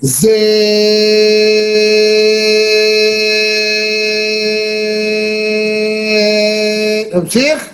זה... 0.00 0.30
נמשיך? 7.14 7.68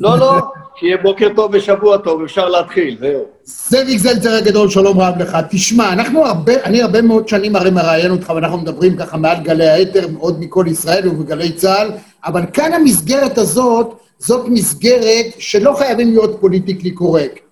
לא, 0.00 0.18
לא, 0.18 0.40
שיהיה 0.76 0.96
בוקר 0.96 1.28
טוב 1.36 1.50
ושבוע 1.54 1.96
טוב, 1.96 2.22
אפשר 2.22 2.48
להתחיל, 2.48 2.96
זהו. 3.00 3.24
זאביק 3.44 3.98
זלצר 3.98 4.32
הגדול, 4.32 4.70
שלום 4.70 5.00
רב 5.00 5.14
לך. 5.18 5.36
תשמע, 5.50 5.92
אנחנו 5.92 6.26
הרבה, 6.26 6.52
אני 6.64 6.82
הרבה 6.82 7.02
מאוד 7.02 7.28
שנים 7.28 7.56
הרי 7.56 7.70
מראיין 7.70 8.10
אותך, 8.10 8.32
ואנחנו 8.36 8.58
מדברים 8.58 8.96
ככה 8.96 9.16
מעל 9.16 9.36
גלי 9.42 9.68
האתר, 9.68 10.06
עוד 10.18 10.40
מכל 10.40 10.64
ישראל 10.68 11.08
ובגלי 11.08 11.52
צה"ל, 11.52 11.90
אבל 12.24 12.42
כאן 12.52 12.72
המסגרת 12.72 13.38
הזאת, 13.38 13.98
זאת 14.18 14.48
מסגרת 14.48 15.26
שלא 15.38 15.74
חייבים 15.78 16.10
להיות 16.10 16.40
פוליטיקלי 16.40 16.90
קורקט. 16.90 17.46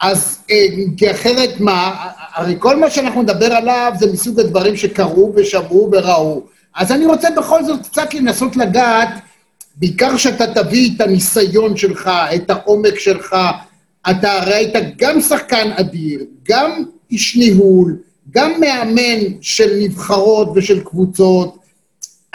אז 0.00 0.38
אה, 0.50 0.66
כי 0.96 1.10
אחרת 1.10 1.60
מה, 1.60 2.06
הרי 2.34 2.56
כל 2.58 2.76
מה 2.76 2.90
שאנחנו 2.90 3.22
נדבר 3.22 3.52
עליו 3.52 3.92
זה 3.98 4.12
מסוג 4.12 4.40
הדברים 4.40 4.76
שקרו 4.76 5.32
ושמעו 5.36 5.90
וראו. 5.92 6.42
אז 6.76 6.92
אני 6.92 7.06
רוצה 7.06 7.28
בכל 7.30 7.64
זאת 7.64 7.86
קצת 7.86 8.14
לנסות 8.14 8.56
לגעת, 8.56 9.08
בעיקר 9.76 10.16
שאתה 10.16 10.46
תביא 10.54 10.90
את 10.96 11.00
הניסיון 11.00 11.76
שלך, 11.76 12.10
את 12.34 12.50
העומק 12.50 12.98
שלך, 12.98 13.36
אתה 14.10 14.32
הרי 14.32 14.54
היית 14.54 14.74
גם 14.96 15.20
שחקן 15.20 15.70
אדיר, 15.76 16.20
גם 16.48 16.82
איש 17.10 17.36
ניהול, 17.36 17.96
גם 18.30 18.60
מאמן 18.60 19.20
של 19.40 19.70
נבחרות 19.80 20.48
ושל 20.54 20.80
קבוצות, 20.80 21.58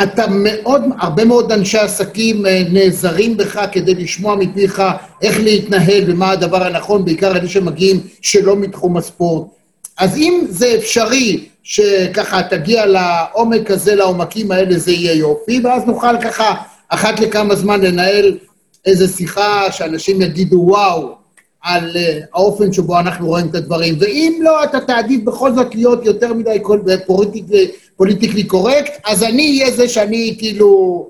אתה 0.03 0.25
מאוד, 0.29 0.81
הרבה 0.99 1.25
מאוד 1.25 1.51
אנשי 1.51 1.77
עסקים 1.77 2.45
אה, 2.45 2.63
נעזרים 2.71 3.37
בך 3.37 3.65
כדי 3.71 3.93
לשמוע 3.93 4.35
מפיך 4.35 4.81
איך 5.21 5.39
להתנהל 5.39 6.03
ומה 6.07 6.31
הדבר 6.31 6.63
הנכון, 6.63 7.05
בעיקר 7.05 7.37
אלה 7.37 7.47
שמגיעים 7.47 7.99
שלא 8.21 8.55
מתחום 8.55 8.97
הספורט. 8.97 9.47
אז 9.97 10.17
אם 10.17 10.45
זה 10.49 10.75
אפשרי 10.75 11.49
שככה 11.63 12.43
תגיע 12.43 12.85
לעומק 12.85 13.71
הזה, 13.71 13.95
לעומקים 13.95 14.51
האלה, 14.51 14.77
זה 14.77 14.91
יהיה 14.91 15.13
יופי, 15.13 15.61
ואז 15.63 15.83
נוכל 15.85 16.21
ככה 16.21 16.53
אחת 16.89 17.19
לכמה 17.19 17.55
זמן 17.55 17.81
לנהל 17.81 18.37
איזו 18.85 19.13
שיחה 19.17 19.71
שאנשים 19.71 20.21
יגידו 20.21 20.63
וואו 20.67 21.15
על 21.61 21.91
uh, 21.91 22.25
האופן 22.33 22.73
שבו 22.73 22.99
אנחנו 22.99 23.27
רואים 23.27 23.47
את 23.49 23.55
הדברים. 23.55 23.95
ואם 23.99 24.39
לא, 24.41 24.63
אתה 24.63 24.79
תעדיף 24.79 25.23
בכל 25.23 25.53
זאת 25.53 25.75
להיות 25.75 26.05
יותר 26.05 26.33
מדי 26.33 26.61
politically, 27.05 27.71
politically 27.95 28.43
correct, 28.43 29.01
אז 29.05 29.23
אני 29.23 29.59
אהיה 29.61 29.71
זה 29.71 29.89
שאני 29.89 30.35
כאילו 30.37 31.09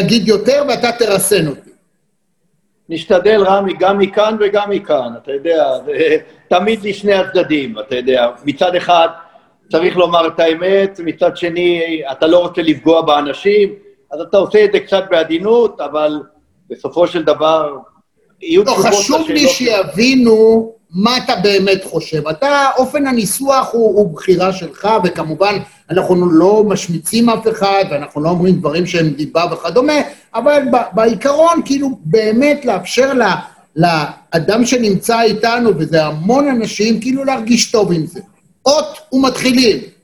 אגיד 0.00 0.28
יותר 0.28 0.64
ואתה 0.68 0.92
תרסן 0.92 1.46
אותי. 1.46 1.70
נשתדל, 2.88 3.42
רמי, 3.46 3.72
גם 3.80 3.98
מכאן 3.98 4.36
וגם 4.40 4.70
מכאן, 4.70 5.12
אתה 5.22 5.32
יודע, 5.32 5.64
תמיד 6.48 6.84
לשני 6.84 7.14
הצדדים, 7.14 7.78
אתה 7.78 7.96
יודע. 7.96 8.30
מצד 8.44 8.74
אחד 8.74 9.08
צריך 9.72 9.96
לומר 9.96 10.26
את 10.26 10.40
האמת, 10.40 11.00
מצד 11.04 11.36
שני 11.36 12.02
אתה 12.12 12.26
לא 12.26 12.38
רוצה 12.38 12.62
לפגוע 12.62 13.02
באנשים, 13.02 13.68
אז 14.12 14.20
אתה 14.20 14.36
עושה 14.36 14.64
את 14.64 14.72
זה 14.72 14.80
קצת 14.80 15.04
בעדינות, 15.10 15.80
אבל 15.80 16.20
בסופו 16.70 17.06
של 17.06 17.22
דבר 17.22 17.76
יהיו 18.42 18.64
לא, 18.64 18.70
תשובות 18.72 18.84
לשאלות. 18.86 19.10
לא, 19.10 19.18
חשוב 19.18 19.30
לי 19.30 19.48
שיבינו 19.48 20.72
מה 20.90 21.16
אתה 21.16 21.36
באמת 21.36 21.84
חושב. 21.84 22.28
אתה, 22.28 22.66
אופן 22.78 23.06
הניסוח 23.06 23.68
הוא, 23.72 23.98
הוא 23.98 24.14
בחירה 24.14 24.52
שלך, 24.52 24.88
וכמובן, 25.04 25.58
אנחנו 25.90 26.30
לא 26.30 26.64
משמיצים 26.64 27.30
אף 27.30 27.48
אחד, 27.48 27.84
ואנחנו 27.90 28.22
לא 28.22 28.28
אומרים 28.28 28.54
דברים 28.54 28.86
שהם 28.86 29.08
דיבה 29.08 29.44
וכדומה, 29.52 29.92
אבל 30.34 30.62
בעיקרון, 30.92 31.62
כאילו, 31.64 31.88
באמת 32.04 32.64
לאפשר 32.64 33.12
לה, 33.12 33.36
לאדם 33.76 34.66
שנמצא 34.66 35.20
איתנו, 35.20 35.70
וזה 35.78 36.04
המון 36.04 36.48
אנשים, 36.48 37.00
כאילו 37.00 37.24
להרגיש 37.24 37.70
טוב 37.70 37.92
עם 37.92 38.06
זה. 38.06 38.20
אות 38.66 38.98
ומתחילים. 39.12 39.95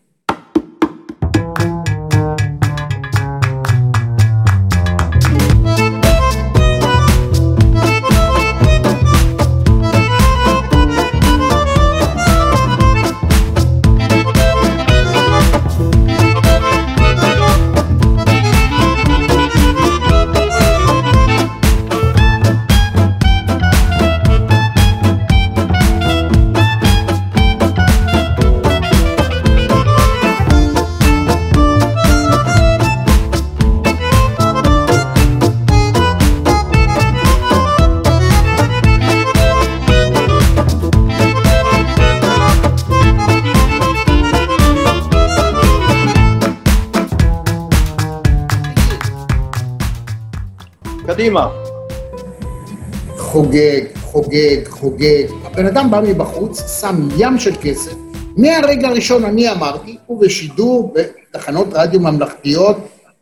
חוגג, 53.52 53.84
חוגג, 54.00 54.68
חוגג. 54.68 55.24
הבן 55.44 55.66
אדם 55.66 55.90
בא 55.90 56.00
מבחוץ, 56.00 56.80
שם 56.80 57.08
ים 57.18 57.38
של 57.38 57.54
כסף. 57.62 57.92
מהרגע 58.36 58.88
הראשון 58.88 59.24
אני 59.24 59.50
אמרתי, 59.50 59.96
ובשידור 60.08 60.94
בתחנות 60.94 61.66
רדיו 61.72 62.00
ממלכתיות, 62.00 62.76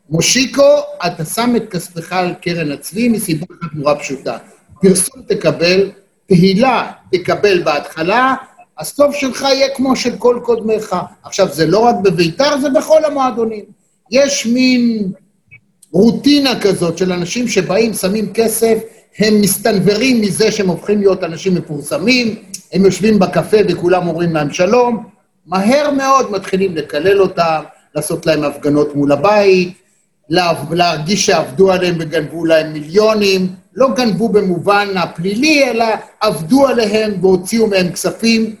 מושיקו, 0.09 0.77
אתה 1.05 1.25
שם 1.25 1.53
את 1.55 1.69
כספך 1.69 2.13
על 2.13 2.33
קרן 2.41 2.71
הצבי 2.71 3.09
מסיבה 3.09 3.45
אחת 3.51 3.69
נורא 3.73 3.95
פשוטה. 3.95 4.37
פרסום 4.81 5.21
תקבל, 5.27 5.91
תהילה 6.25 6.91
תקבל 7.11 7.63
בהתחלה, 7.63 8.35
הסוף 8.79 9.15
שלך 9.15 9.41
יהיה 9.41 9.75
כמו 9.75 9.95
של 9.95 10.17
כל 10.17 10.39
קודמיך. 10.43 10.95
עכשיו, 11.23 11.47
זה 11.53 11.65
לא 11.65 11.79
רק 11.79 11.95
בביתר, 12.03 12.59
זה 12.61 12.69
בכל 12.69 13.05
המועדונים. 13.05 13.63
יש 14.11 14.45
מין 14.45 15.11
רוטינה 15.91 16.59
כזאת 16.61 16.97
של 16.97 17.11
אנשים 17.11 17.47
שבאים, 17.47 17.93
שמים 17.93 18.33
כסף, 18.33 18.77
הם 19.19 19.41
מסתנוורים 19.41 20.21
מזה 20.21 20.51
שהם 20.51 20.67
הופכים 20.67 20.99
להיות 20.99 21.23
אנשים 21.23 21.55
מפורסמים, 21.55 22.35
הם 22.73 22.85
יושבים 22.85 23.19
בקפה 23.19 23.57
וכולם 23.69 24.07
אומרים 24.07 24.33
להם 24.33 24.53
שלום, 24.53 25.05
מהר 25.45 25.91
מאוד 25.91 26.31
מתחילים 26.31 26.75
לקלל 26.75 27.21
אותם, 27.21 27.61
לעשות 27.95 28.25
להם 28.25 28.43
הפגנות 28.43 28.95
מול 28.95 29.11
הבית, 29.11 29.73
להרגיש 30.71 31.25
שעבדו 31.25 31.71
עליהם 31.71 31.95
וגנבו 31.99 32.45
להם 32.45 32.73
מיליונים, 32.73 33.47
לא 33.75 33.87
גנבו 33.95 34.29
במובן 34.29 34.87
הפלילי, 34.95 35.63
אלא 35.69 35.85
עבדו 36.19 36.67
עליהם 36.67 37.13
והוציאו 37.21 37.67
מהם 37.67 37.91
כספים, 37.91 38.55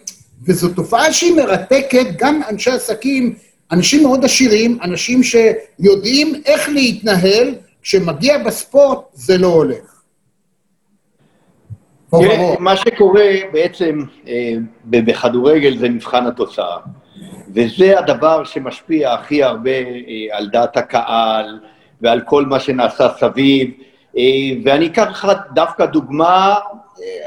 וזו 0.47 0.69
תופעה 0.69 1.13
שהיא 1.13 1.35
מרתקת, 1.35 2.05
גם 2.17 2.41
אנשי 2.49 2.71
עסקים 2.71 3.35
אנשים 3.71 4.03
מאוד 4.03 4.25
עשירים, 4.25 4.77
אנשים 4.83 5.21
שיודעים 5.23 6.41
איך 6.45 6.69
להתנהל, 6.69 7.55
כשמגיע 7.81 8.37
בספורט 8.37 8.99
זה 9.13 9.37
לא 9.37 9.47
הולך. 9.47 9.90
מה 12.59 12.77
שקורה 12.77 13.29
בעצם 13.53 13.99
אה, 14.27 14.53
בכדורגל 14.85 15.77
זה 15.77 15.89
מבחן 15.89 16.27
התוצאה, 16.27 16.77
וזה 17.55 17.99
הדבר 17.99 18.43
שמשפיע 18.43 19.13
הכי 19.13 19.43
הרבה 19.43 19.71
אה, 19.71 20.37
על 20.37 20.47
דעת 20.47 20.77
הקהל 20.77 21.59
ועל 22.01 22.21
כל 22.21 22.45
מה 22.45 22.59
שנעשה 22.59 23.09
סביב, 23.09 23.71
אה, 24.17 24.23
ואני 24.65 24.87
אקח 24.87 25.07
לך 25.09 25.31
דווקא 25.53 25.85
דוגמה 25.85 26.55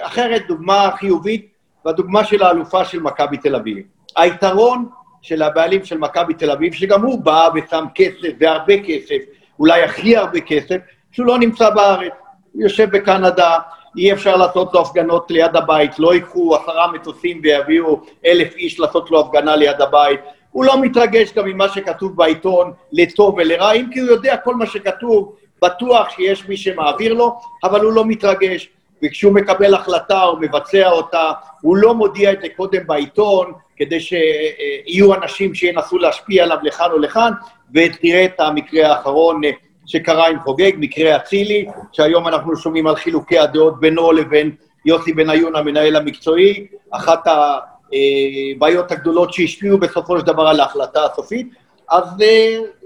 אחרת, 0.01 0.43
דוגמה 0.49 0.91
חיובית, 0.97 1.47
והדוגמה 1.85 2.25
של 2.25 2.43
האלופה 2.43 2.85
של 2.85 3.01
מכבי 3.01 3.37
תל 3.37 3.55
אביב. 3.55 3.79
היתרון 4.17 4.89
של 5.23 5.43
הבעלים 5.43 5.85
של 5.85 5.99
מכבי 5.99 6.35
תל 6.35 6.51
אביב, 6.51 6.73
שגם 6.73 7.03
הוא 7.03 7.25
בא 7.25 7.49
ושם 7.55 7.85
כסף, 7.95 8.29
והרבה 8.41 8.75
כסף, 8.87 9.19
אולי 9.59 9.83
הכי 9.83 10.17
הרבה 10.17 10.41
כסף, 10.41 10.77
שהוא 11.13 11.27
לא 11.27 11.39
נמצא 11.39 11.71
בארץ. 11.71 12.13
הוא 12.53 12.63
יושב 12.63 12.91
בקנדה, 12.91 13.59
אי 13.97 14.13
אפשר 14.13 14.37
לעשות 14.37 14.75
לו 14.75 14.81
הפגנות 14.81 15.31
ליד 15.31 15.57
הבית, 15.57 15.99
לא 15.99 16.15
ייקחו 16.15 16.57
עשרה 16.57 16.93
מטוסים 16.93 17.41
ויביאו 17.43 18.01
אלף 18.27 18.57
איש 18.57 18.81
לעשות 18.81 19.11
לו 19.11 19.21
הפגנה 19.21 19.57
ליד 19.57 19.81
הבית. 19.81 20.21
הוא 20.51 20.65
לא 20.65 20.81
מתרגש 20.81 21.33
גם 21.33 21.47
ממה 21.47 21.69
שכתוב 21.69 22.17
בעיתון 22.17 22.73
לטוב 22.93 23.35
ולרע, 23.39 23.73
אם 23.73 23.87
כי 23.93 24.01
הוא 24.01 24.09
יודע 24.09 24.37
כל 24.37 24.55
מה 24.55 24.67
שכתוב, 24.67 25.35
בטוח 25.63 26.11
שיש 26.11 26.49
מי 26.49 26.57
שמעביר 26.57 27.15
לו, 27.15 27.37
אבל 27.65 27.81
הוא 27.81 27.93
לא 27.93 28.05
מתרגש. 28.05 28.69
וכשהוא 29.03 29.33
מקבל 29.33 29.75
החלטה 29.75 30.25
או 30.25 30.37
מבצע 30.41 30.91
אותה, 30.91 31.31
הוא 31.61 31.77
לא 31.77 31.95
מודיע 31.95 32.33
את 32.33 32.41
זה 32.41 32.47
קודם 32.57 32.87
בעיתון, 32.87 33.53
כדי 33.77 34.01
שיהיו 34.01 35.15
אנשים 35.15 35.55
שינסו 35.55 35.99
להשפיע 35.99 36.45
עליו 36.45 36.59
לכאן 36.63 36.91
או 36.93 36.99
לכאן, 36.99 37.33
ותראה 37.75 38.25
את 38.25 38.41
המקרה 38.41 38.89
האחרון 38.89 39.41
שקרה 39.87 40.29
עם 40.29 40.41
חוגג, 40.41 40.73
מקרה 40.77 41.17
אצילי, 41.17 41.67
שהיום 41.93 42.29
אנחנו 42.29 42.57
שומעים 42.57 42.87
על 42.87 42.97
חילוקי 42.97 43.39
הדעות 43.39 43.81
בינו 43.81 44.13
לבין 44.13 44.51
יוסי 44.87 45.13
בניון, 45.13 45.57
המנהל 45.57 45.97
המקצועי. 45.97 46.67
אחת 46.91 47.27
הבעיות 47.27 48.93
הגדולות 48.93 49.33
שהשפיעו 49.33 49.79
בסופו 49.79 50.19
של 50.19 50.27
דבר 50.27 50.43
על 50.43 50.61
ההחלטה 50.61 51.05
הסופית, 51.05 51.49
אז 51.91 52.05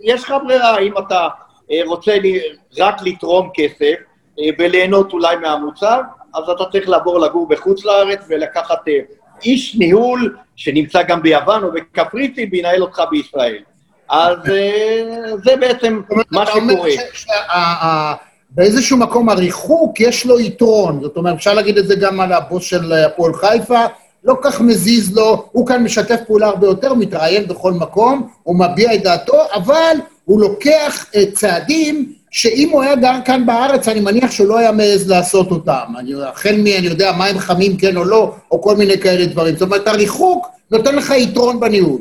יש 0.02 0.24
לך 0.24 0.34
ברירה, 0.44 0.78
אם 0.78 0.98
אתה 0.98 1.28
רוצה 1.86 2.12
רק 2.78 2.94
לתרום 3.02 3.50
כסף 3.54 3.94
וליהנות 4.58 5.12
אולי 5.12 5.36
מהמוצר, 5.36 6.00
אז 6.34 6.48
אתה 6.48 6.64
צריך 6.72 6.88
לעבור 6.88 7.18
לגור 7.18 7.48
בחוץ 7.48 7.84
לארץ 7.84 8.20
ולקחת 8.28 8.80
איש 9.44 9.76
ניהול 9.76 10.36
שנמצא 10.56 11.02
גם 11.02 11.22
ביוון 11.22 11.64
או 11.64 11.72
בקפריסין 11.72 12.48
וינהל 12.52 12.82
אותך 12.82 13.02
בישראל. 13.10 13.62
אז 14.10 14.36
זה 15.44 15.56
בעצם 15.56 16.00
מה 16.30 16.46
שקורה. 16.46 18.14
באיזשהו 18.50 18.96
מקום 18.96 19.28
הריחוק 19.28 20.00
יש 20.00 20.26
לו 20.26 20.40
יתרון, 20.40 21.00
זאת 21.02 21.16
אומרת, 21.16 21.34
אפשר 21.34 21.54
להגיד 21.54 21.78
את 21.78 21.86
זה 21.86 21.94
גם 21.94 22.20
על 22.20 22.32
הבוס 22.32 22.64
של 22.64 22.92
הפועל 22.92 23.34
חיפה, 23.34 23.84
לא 24.24 24.36
כך 24.42 24.60
מזיז 24.60 25.16
לו, 25.16 25.48
הוא 25.52 25.66
כאן 25.66 25.82
משתף 25.82 26.20
פעולה 26.26 26.46
הרבה 26.46 26.66
יותר, 26.66 26.94
מתראיין 26.94 27.48
בכל 27.48 27.72
מקום, 27.72 28.28
הוא 28.42 28.56
מביע 28.56 28.94
את 28.94 29.02
דעתו, 29.02 29.42
אבל 29.54 29.96
הוא 30.24 30.40
לוקח 30.40 31.06
צעדים 31.34 32.12
שאם 32.30 32.68
הוא 32.72 32.82
היה 32.82 32.96
גר 32.96 33.14
כאן 33.24 33.46
בארץ, 33.46 33.88
אני 33.88 34.00
מניח 34.00 34.30
שהוא 34.30 34.48
לא 34.48 34.58
היה 34.58 34.72
מעז 34.72 35.10
לעשות 35.10 35.50
אותם. 35.50 35.84
אני, 35.98 36.12
החל 36.24 36.56
מ, 36.56 36.66
אני 36.66 36.86
יודע, 36.86 37.12
מים 37.12 37.38
חמים 37.38 37.76
כן 37.76 37.96
או 37.96 38.04
לא, 38.04 38.32
או 38.50 38.62
כל 38.62 38.76
מיני 38.76 38.98
כאלה 38.98 39.26
דברים. 39.26 39.54
זאת 39.54 39.62
אומרת, 39.62 39.88
הריחוק 39.88 40.46
נותן 40.70 40.94
לך 40.94 41.10
יתרון 41.10 41.60
בניהול. 41.60 42.00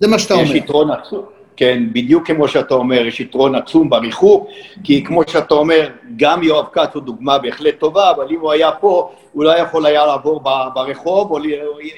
זה 0.00 0.08
מה 0.08 0.18
שאתה 0.18 0.34
אומר. 0.34 0.44
יש 0.44 0.50
יתרון 0.50 0.90
עצום. 0.90 1.24
כן, 1.56 1.82
בדיוק 1.92 2.26
כמו 2.26 2.48
שאתה 2.48 2.74
אומר, 2.74 3.06
יש 3.06 3.20
יתרון 3.20 3.54
עצום 3.54 3.90
בריחוק, 3.90 4.48
כי 4.84 5.04
כמו 5.04 5.22
שאתה 5.26 5.54
אומר, 5.54 5.88
גם 6.16 6.42
יואב 6.42 6.66
כץ 6.72 6.94
הוא 6.94 7.02
דוגמה 7.02 7.38
בהחלט 7.38 7.78
טובה, 7.78 8.10
אבל 8.10 8.26
אם 8.30 8.40
הוא 8.40 8.52
היה 8.52 8.72
פה, 8.72 9.12
הוא 9.32 9.44
לא 9.44 9.58
יכול 9.58 9.86
היה 9.86 10.06
לעבור 10.06 10.40
ברחוב, 10.74 11.30
או 11.30 11.38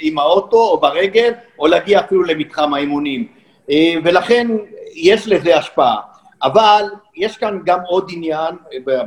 עם 0.00 0.18
האוטו, 0.18 0.56
או 0.56 0.80
ברגל, 0.80 1.32
או 1.58 1.66
להגיע 1.66 2.00
אפילו 2.00 2.22
למתחם 2.22 2.74
האימונים. 2.74 3.26
אה, 3.70 3.94
ולכן 4.04 4.48
יש 4.94 5.28
לזה 5.28 5.56
השפעה. 5.56 5.96
אבל 6.42 6.84
יש 7.16 7.36
כאן 7.36 7.58
גם 7.64 7.78
עוד 7.86 8.10
עניין 8.14 8.54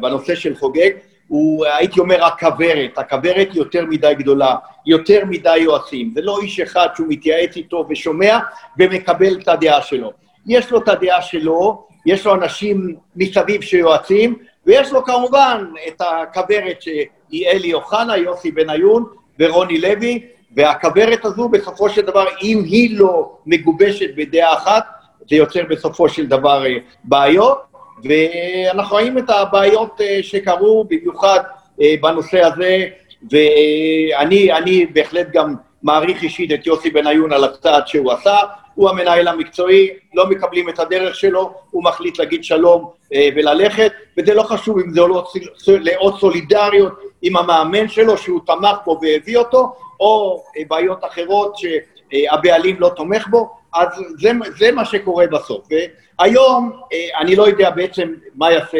בנושא 0.01 0.35
של 0.35 0.55
חוגג, 0.55 0.89
הוא, 1.31 1.65
הייתי 1.65 1.99
אומר, 1.99 2.25
הכוורת. 2.25 2.97
הכוורת 2.97 3.47
יותר 3.53 3.85
מדי 3.85 4.13
גדולה, 4.17 4.55
יותר 4.85 5.21
מדי 5.29 5.57
יועצים. 5.57 6.11
זה 6.15 6.21
לא 6.21 6.39
איש 6.41 6.59
אחד 6.59 6.87
שהוא 6.95 7.07
מתייעץ 7.09 7.55
איתו 7.55 7.85
ושומע 7.89 8.39
ומקבל 8.79 9.37
את 9.41 9.47
הדעה 9.47 9.81
שלו. 9.81 10.11
יש 10.47 10.71
לו 10.71 10.77
את 10.77 10.87
הדעה 10.87 11.21
שלו, 11.21 11.85
יש 12.05 12.25
לו 12.25 12.35
אנשים 12.35 12.95
מסביב 13.15 13.61
שיועצים, 13.61 14.35
ויש 14.65 14.91
לו 14.91 15.05
כמובן 15.05 15.65
את 15.87 16.01
הכוורת 16.01 16.81
שהיא 16.81 17.47
אלי 17.47 17.73
אוחנה, 17.73 18.17
יוסי 18.17 18.51
בניון 18.51 19.05
ורוני 19.39 19.81
לוי, 19.81 20.23
והכוורת 20.55 21.25
הזו 21.25 21.49
בסופו 21.49 21.89
של 21.89 22.01
דבר, 22.01 22.25
אם 22.43 22.63
היא 22.65 22.99
לא 22.99 23.37
מגובשת 23.45 24.09
בדעה 24.15 24.53
אחת, 24.53 24.83
זה 25.29 25.35
יוצר 25.35 25.61
בסופו 25.69 26.09
של 26.09 26.25
דבר 26.25 26.65
אה, 26.65 26.77
בעיות, 27.03 27.70
ואנחנו 28.03 28.95
רואים 28.95 29.17
את 29.17 29.29
הבעיות 29.29 30.01
אה, 30.01 30.19
שקרו, 30.21 30.85
במיוחד 30.89 31.39
אה, 31.81 31.93
בנושא 32.01 32.41
הזה, 32.41 32.85
ואני 33.31 34.85
בהחלט 34.93 35.27
גם 35.33 35.55
מעריך 35.83 36.23
אישית 36.23 36.51
את 36.51 36.67
יוסי 36.67 36.89
בניון 36.89 37.33
על 37.33 37.43
הצעד 37.43 37.87
שהוא 37.87 38.11
עשה, 38.11 38.37
הוא 38.75 38.89
המנהל 38.89 39.27
המקצועי, 39.27 39.89
לא 40.13 40.29
מקבלים 40.29 40.69
את 40.69 40.79
הדרך 40.79 41.15
שלו, 41.15 41.53
הוא 41.71 41.83
מחליט 41.83 42.19
להגיד 42.19 42.43
שלום 42.43 42.89
אה, 43.13 43.29
וללכת, 43.35 43.91
וזה 44.17 44.33
לא 44.33 44.43
חשוב 44.43 44.79
אם 44.79 44.93
זה 44.93 45.01
לא 45.01 45.23
לעוד 45.67 46.19
סולידריות 46.19 46.93
עם 47.21 47.37
המאמן 47.37 47.87
שלו, 47.87 48.17
שהוא 48.17 48.39
תמך 48.45 48.77
בו 48.85 48.99
והביא 49.01 49.37
אותו, 49.37 49.75
או 49.99 50.43
בעיות 50.67 51.05
אחרות 51.05 51.55
שהבעלים 51.57 52.75
לא 52.79 52.89
תומך 52.95 53.27
בו, 53.27 53.60
אז 53.73 53.87
זה, 54.19 54.31
זה 54.57 54.71
מה 54.71 54.85
שקורה 54.85 55.27
בסוף. 55.27 55.67
והיום, 55.69 56.71
אה, 56.93 57.19
אני 57.19 57.35
לא 57.35 57.47
יודע 57.47 57.69
בעצם 57.69 58.13
מה 58.35 58.51
יעשה 58.51 58.77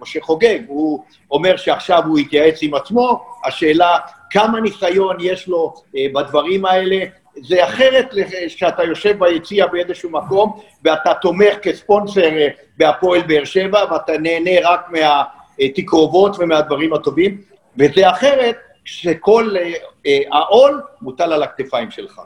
משה 0.00 0.20
חוגג, 0.20 0.58
הוא 0.66 1.04
אומר 1.30 1.56
שעכשיו 1.56 2.02
הוא 2.06 2.18
יתייעץ 2.18 2.58
עם 2.62 2.74
עצמו, 2.74 3.26
השאלה 3.44 3.98
כמה 4.30 4.60
ניסיון 4.60 5.16
יש 5.20 5.48
לו 5.48 5.74
בדברים 6.14 6.64
האלה, 6.64 7.04
זה 7.42 7.64
אחרת 7.64 8.14
כשאתה 8.46 8.84
יושב 8.84 9.18
ביציע 9.18 9.66
באיזשהו 9.66 10.10
מקום 10.10 10.60
ואתה 10.84 11.14
תומך 11.14 11.54
כספונסר 11.62 12.36
אה, 12.36 12.48
בהפועל 12.76 13.22
באר 13.22 13.44
שבע 13.44 13.84
ואתה 13.92 14.12
נהנה 14.18 14.50
רק 14.62 14.90
מהתקרובות 14.90 16.36
ומהדברים 16.38 16.92
הטובים, 16.92 17.40
וזה 17.78 18.10
אחרת 18.10 18.56
כשכל 18.84 19.54
אה, 19.56 19.72
אה, 20.06 20.18
העול 20.32 20.82
מוטל 21.02 21.32
על 21.32 21.42
הכתפיים 21.42 21.90
שלך. 21.90 22.20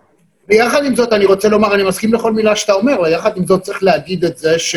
ויחד 0.49 0.85
עם 0.85 0.97
זאת, 0.97 1.12
אני 1.12 1.25
רוצה 1.25 1.49
לומר, 1.49 1.75
אני 1.75 1.83
מסכים 1.83 2.15
לכל 2.15 2.33
מילה 2.33 2.56
שאתה 2.56 2.73
אומר, 2.73 3.00
ויחד 3.00 3.37
עם 3.37 3.47
זאת 3.47 3.62
צריך 3.62 3.83
להגיד 3.83 4.25
את 4.25 4.39
זה 4.39 4.59
ש, 4.59 4.77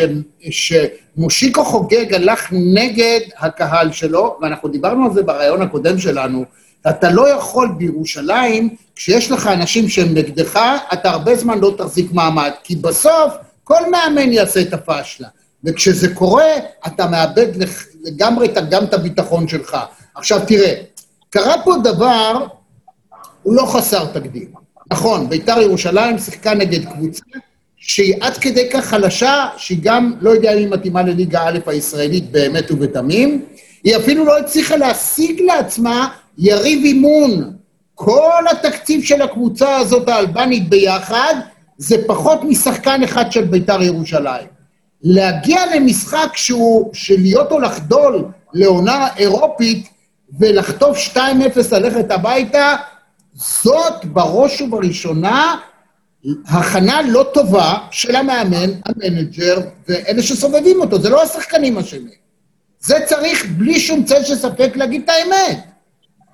שמושיקו 0.50 1.64
חוגג 1.64 2.14
הלך 2.14 2.48
נגד 2.52 3.20
הקהל 3.38 3.92
שלו, 3.92 4.38
ואנחנו 4.42 4.68
דיברנו 4.68 5.06
על 5.06 5.12
זה 5.12 5.22
בריאיון 5.22 5.62
הקודם 5.62 5.98
שלנו, 5.98 6.44
אתה 6.88 7.10
לא 7.10 7.28
יכול 7.28 7.68
בירושלים, 7.78 8.76
כשיש 8.96 9.30
לך 9.30 9.46
אנשים 9.46 9.88
שהם 9.88 10.14
נגדך, 10.14 10.60
אתה 10.92 11.10
הרבה 11.10 11.36
זמן 11.36 11.58
לא 11.58 11.74
תחזיק 11.78 12.12
מעמד, 12.12 12.50
כי 12.64 12.76
בסוף 12.76 13.32
כל 13.64 13.90
מאמן 13.90 14.32
יעשה 14.32 14.60
את 14.60 14.72
הפאשלה. 14.72 15.28
וכשזה 15.64 16.14
קורה, 16.14 16.52
אתה 16.86 17.06
מאבד 17.06 17.46
לגמרי 18.04 18.48
גם 18.70 18.84
את 18.84 18.94
הביטחון 18.94 19.48
שלך. 19.48 19.76
עכשיו 20.14 20.40
תראה, 20.46 20.74
קרה 21.30 21.54
פה 21.64 21.74
דבר, 21.84 22.46
הוא 23.42 23.54
לא 23.54 23.66
חסר 23.66 24.06
תקדים. 24.06 24.61
נכון, 24.92 25.28
בית"ר 25.28 25.60
ירושלים 25.60 26.18
שיחקה 26.18 26.54
נגד 26.54 26.84
קבוצה 26.84 27.22
שהיא 27.76 28.14
עד 28.20 28.36
כדי 28.36 28.68
כך 28.72 28.84
חלשה, 28.84 29.46
שהיא 29.56 29.78
גם 29.82 30.12
לא 30.20 30.30
יודע 30.30 30.52
אם 30.52 30.58
היא 30.58 30.68
מתאימה 30.68 31.02
לליגה 31.02 31.40
א' 31.42 31.58
הישראלית 31.66 32.30
באמת 32.30 32.70
ובתמים, 32.70 33.44
היא 33.84 33.96
אפילו 33.96 34.24
לא 34.24 34.38
הצליחה 34.38 34.76
להשיג 34.76 35.40
לעצמה 35.40 36.08
יריב 36.38 36.84
אימון. 36.84 37.52
כל 37.94 38.44
התקציב 38.50 39.02
של 39.02 39.22
הקבוצה 39.22 39.76
הזאת 39.76 40.08
האלבנית 40.08 40.68
ביחד, 40.68 41.34
זה 41.78 41.96
פחות 42.06 42.44
משחקן 42.44 43.02
אחד 43.02 43.32
של 43.32 43.44
בית"ר 43.44 43.82
ירושלים. 43.82 44.46
להגיע 45.02 45.60
למשחק 45.76 46.36
שהוא, 46.36 46.90
שלהיות 46.94 47.52
או 47.52 47.60
לחדול 47.60 48.24
לעונה 48.54 49.08
אירופית 49.16 49.88
ולחטוף 50.38 50.98
2-0 51.14 51.18
ללכת 51.72 52.10
הביתה, 52.10 52.76
זאת 53.34 54.04
בראש 54.04 54.60
ובראשונה 54.60 55.56
הכנה 56.46 57.00
לא 57.08 57.26
טובה 57.34 57.78
של 57.90 58.16
המאמן, 58.16 58.70
המנג'ר 58.86 59.58
ואלה 59.88 60.22
שסובבים 60.22 60.80
אותו, 60.80 60.98
זה 60.98 61.08
לא 61.10 61.22
השחקנים 61.22 61.78
אשמים. 61.78 62.22
זה 62.78 62.96
צריך 63.06 63.46
בלי 63.46 63.80
שום 63.80 64.04
צל 64.04 64.24
של 64.24 64.34
ספק 64.34 64.72
להגיד 64.76 65.02
את 65.04 65.08
האמת. 65.08 65.58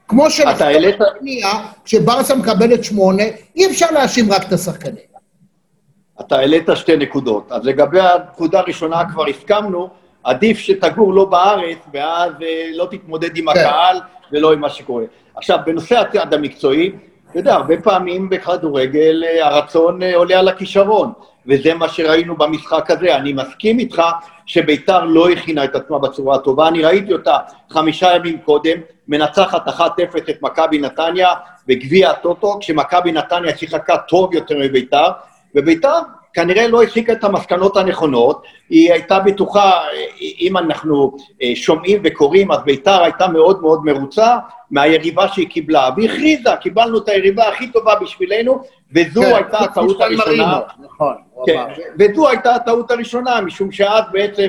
כמו 0.08 0.30
שלחתום 0.30 0.68
בקנייה, 1.00 1.52
כשברסה 1.84 2.34
מקבלת 2.34 2.84
שמונה, 2.84 3.22
אי 3.56 3.66
אפשר 3.66 3.90
להאשים 3.90 4.32
רק 4.32 4.42
את 4.42 4.52
השחקנים. 4.52 5.08
אתה 6.20 6.36
העלית 6.36 6.68
שתי 6.74 6.96
נקודות. 6.96 7.52
אז 7.52 7.64
לגבי 7.64 8.00
הנקודה 8.00 8.58
הראשונה 8.58 9.02
כבר 9.12 9.26
הסכמנו, 9.26 9.88
עדיף 10.24 10.58
שתגור 10.58 11.14
לא 11.14 11.24
בארץ, 11.24 11.78
ואז 11.92 12.32
אה, 12.42 12.70
לא 12.74 12.88
תתמודד 12.90 13.36
עם 13.36 13.52
כן. 13.52 13.60
הקהל 13.60 14.00
ולא 14.32 14.52
עם 14.52 14.60
מה 14.60 14.70
שקורה. 14.70 15.04
עכשיו, 15.38 15.58
בנושא 15.66 15.98
הצעד 15.98 16.34
המקצועי, 16.34 16.92
אתה 17.30 17.38
יודע, 17.38 17.54
הרבה 17.54 17.74
פעמים 17.82 18.28
בכדורגל 18.28 19.24
אה, 19.24 19.46
הרצון 19.46 20.02
אה, 20.02 20.16
עולה 20.16 20.38
על 20.38 20.48
הכישרון, 20.48 21.12
וזה 21.46 21.74
מה 21.74 21.88
שראינו 21.88 22.36
במשחק 22.36 22.90
הזה. 22.90 23.16
אני 23.16 23.32
מסכים 23.32 23.78
איתך 23.78 24.02
שביתר 24.46 25.04
לא 25.04 25.30
הכינה 25.30 25.64
את 25.64 25.74
עצמה 25.74 25.98
בצורה 25.98 26.36
הטובה, 26.36 26.68
אני 26.68 26.84
ראיתי 26.84 27.12
אותה 27.12 27.36
חמישה 27.70 28.16
ימים 28.16 28.38
קודם, 28.38 28.78
מנצחת 29.08 29.68
1-0 29.68 29.80
את 30.30 30.42
מכבי 30.42 30.78
נתניה 30.78 31.28
בגביע 31.66 32.10
הטוטו, 32.10 32.58
כשמכבי 32.60 33.12
נתניה 33.12 33.56
שיחקה 33.56 33.96
טוב 33.98 34.34
יותר 34.34 34.58
מביתר, 34.58 35.06
וביתר 35.54 35.98
כנראה 36.38 36.68
לא 36.68 36.82
הסיקה 36.82 37.12
את 37.12 37.24
המסקנות 37.24 37.76
הנכונות, 37.76 38.42
היא 38.70 38.92
הייתה 38.92 39.18
בטוחה, 39.18 39.72
אם 40.40 40.56
אנחנו 40.56 41.16
אה, 41.42 41.52
שומעים 41.54 42.00
וקוראים, 42.04 42.52
אז 42.52 42.58
ביתר 42.64 43.02
הייתה 43.02 43.28
מאוד 43.28 43.62
מאוד 43.62 43.84
מרוצה 43.84 44.36
מהיריבה 44.70 45.28
שהיא 45.28 45.48
קיבלה, 45.48 45.90
והכריזה, 45.96 46.50
קיבלנו 46.60 46.98
את 46.98 47.08
היריבה 47.08 47.48
הכי 47.48 47.72
טובה 47.72 47.94
בשבילנו, 47.94 48.62
וזו 48.92 49.22
כן, 49.22 49.34
הייתה 49.34 49.58
הטעות 49.58 50.00
הראשונה. 50.00 50.60
נכון. 50.84 51.14
כן, 51.46 51.62
וזו 51.98 52.28
הייתה 52.28 52.54
הטעות 52.54 52.90
הראשונה, 52.90 53.40
משום 53.40 53.72
שאז 53.72 54.04
בעצם, 54.12 54.48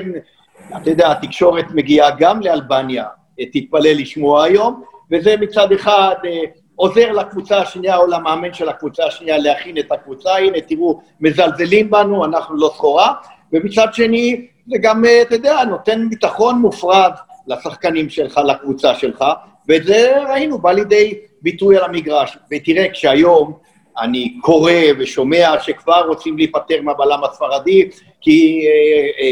אתה 0.82 0.90
יודע, 0.90 1.10
התקשורת 1.10 1.64
מגיעה 1.74 2.10
גם 2.18 2.40
לאלבניה, 2.40 3.04
תתפלא 3.52 3.90
לשמוע 3.90 4.44
היום, 4.44 4.82
וזה 5.10 5.34
מצד 5.40 5.72
אחד 5.72 6.14
אה, 6.24 6.40
עוזר 6.80 7.12
לקבוצה 7.12 7.58
השנייה 7.58 7.96
או 7.96 8.06
למאמן 8.06 8.54
של 8.54 8.68
הקבוצה 8.68 9.04
השנייה 9.06 9.38
להכין 9.38 9.78
את 9.78 9.92
הקבוצה, 9.92 10.36
הנה 10.36 10.60
תראו, 10.60 11.00
מזלזלים 11.20 11.90
בנו, 11.90 12.24
אנחנו 12.24 12.56
לא 12.56 12.72
סחורה, 12.74 13.12
ומצד 13.52 13.86
שני, 13.92 14.46
זה 14.66 14.78
גם, 14.82 15.04
אה, 15.04 15.22
אתה 15.22 15.34
יודע, 15.34 15.64
נותן 15.64 16.08
ביטחון 16.10 16.58
מופרד 16.58 17.12
לשחקנים 17.46 18.08
שלך, 18.08 18.40
לקבוצה 18.46 18.94
שלך, 18.94 19.24
ואת 19.68 19.84
זה 19.84 20.14
ראינו, 20.28 20.58
בא 20.58 20.72
לידי 20.72 21.14
ביטוי 21.42 21.76
על 21.76 21.84
המגרש. 21.84 22.38
ותראה, 22.52 22.90
כשהיום 22.92 23.52
אני 23.98 24.38
קורא 24.40 24.72
ושומע 24.98 25.54
שכבר 25.60 26.06
רוצים 26.06 26.36
להיפטר 26.36 26.82
מהבלם 26.82 27.24
הספרדי, 27.24 27.88
כי 28.20 28.64
אה, 28.66 29.24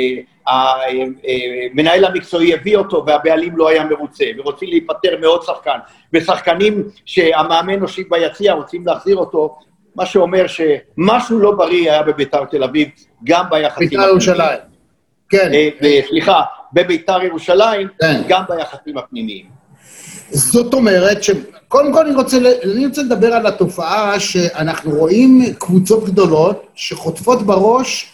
אה, 0.49 1.05
המנהל 1.73 2.05
המקצועי 2.05 2.55
הביא 2.55 2.77
אותו 2.77 3.05
והבעלים 3.07 3.57
לא 3.57 3.69
היה 3.69 3.85
מרוצה, 3.85 4.25
ורוצים 4.38 4.69
להיפטר 4.69 5.17
מעוד 5.21 5.43
שחקן, 5.43 5.79
ושחקנים 6.12 6.85
שהמאמן 7.05 7.81
הושיב 7.81 8.07
ביציע 8.11 8.53
רוצים 8.53 8.87
להחזיר 8.87 9.17
אותו, 9.17 9.59
מה 9.97 10.07
שאומר 10.07 10.45
שמשהו 10.47 11.38
לא 11.38 11.50
בריא 11.50 11.93
היה 11.93 12.03
בביתר 12.03 12.45
תל 12.45 12.65
אביב, 12.65 12.88
גם 13.25 13.45
ביחסים... 13.50 13.88
ביתר 13.88 14.09
ירושלים. 14.09 14.59
כן. 15.29 15.50
סליחה, 16.09 16.43
בביתר 16.73 17.23
ירושלים, 17.23 17.88
כן. 18.00 18.23
גם 18.29 18.43
ביחסים 18.49 18.99
הפנימיים. 18.99 19.58
זאת 20.31 20.75
אומרת 20.75 21.23
שקודם 21.23 21.93
כל 21.93 22.07
אני 22.07 22.15
רוצה, 22.15 22.38
אני 22.65 22.87
רוצה 22.87 23.03
לדבר 23.03 23.35
על 23.35 23.47
התופעה 23.47 24.21
שאנחנו 24.21 24.91
רואים 24.91 25.55
קבוצות 25.59 26.05
גדולות 26.05 26.67
שחוטפות 26.75 27.43
בראש 27.43 28.12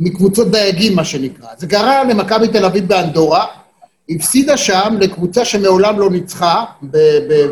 מקבוצות 0.00 0.50
דייגים, 0.50 0.96
מה 0.96 1.04
שנקרא. 1.04 1.48
זה 1.58 1.66
קרה 1.66 2.04
למכבי 2.04 2.48
תל 2.48 2.64
אביב 2.64 2.88
באנדורה, 2.88 3.46
הפסידה 4.10 4.56
שם 4.56 4.96
לקבוצה 5.00 5.44
שמעולם 5.44 6.00
לא 6.00 6.10
ניצחה 6.10 6.64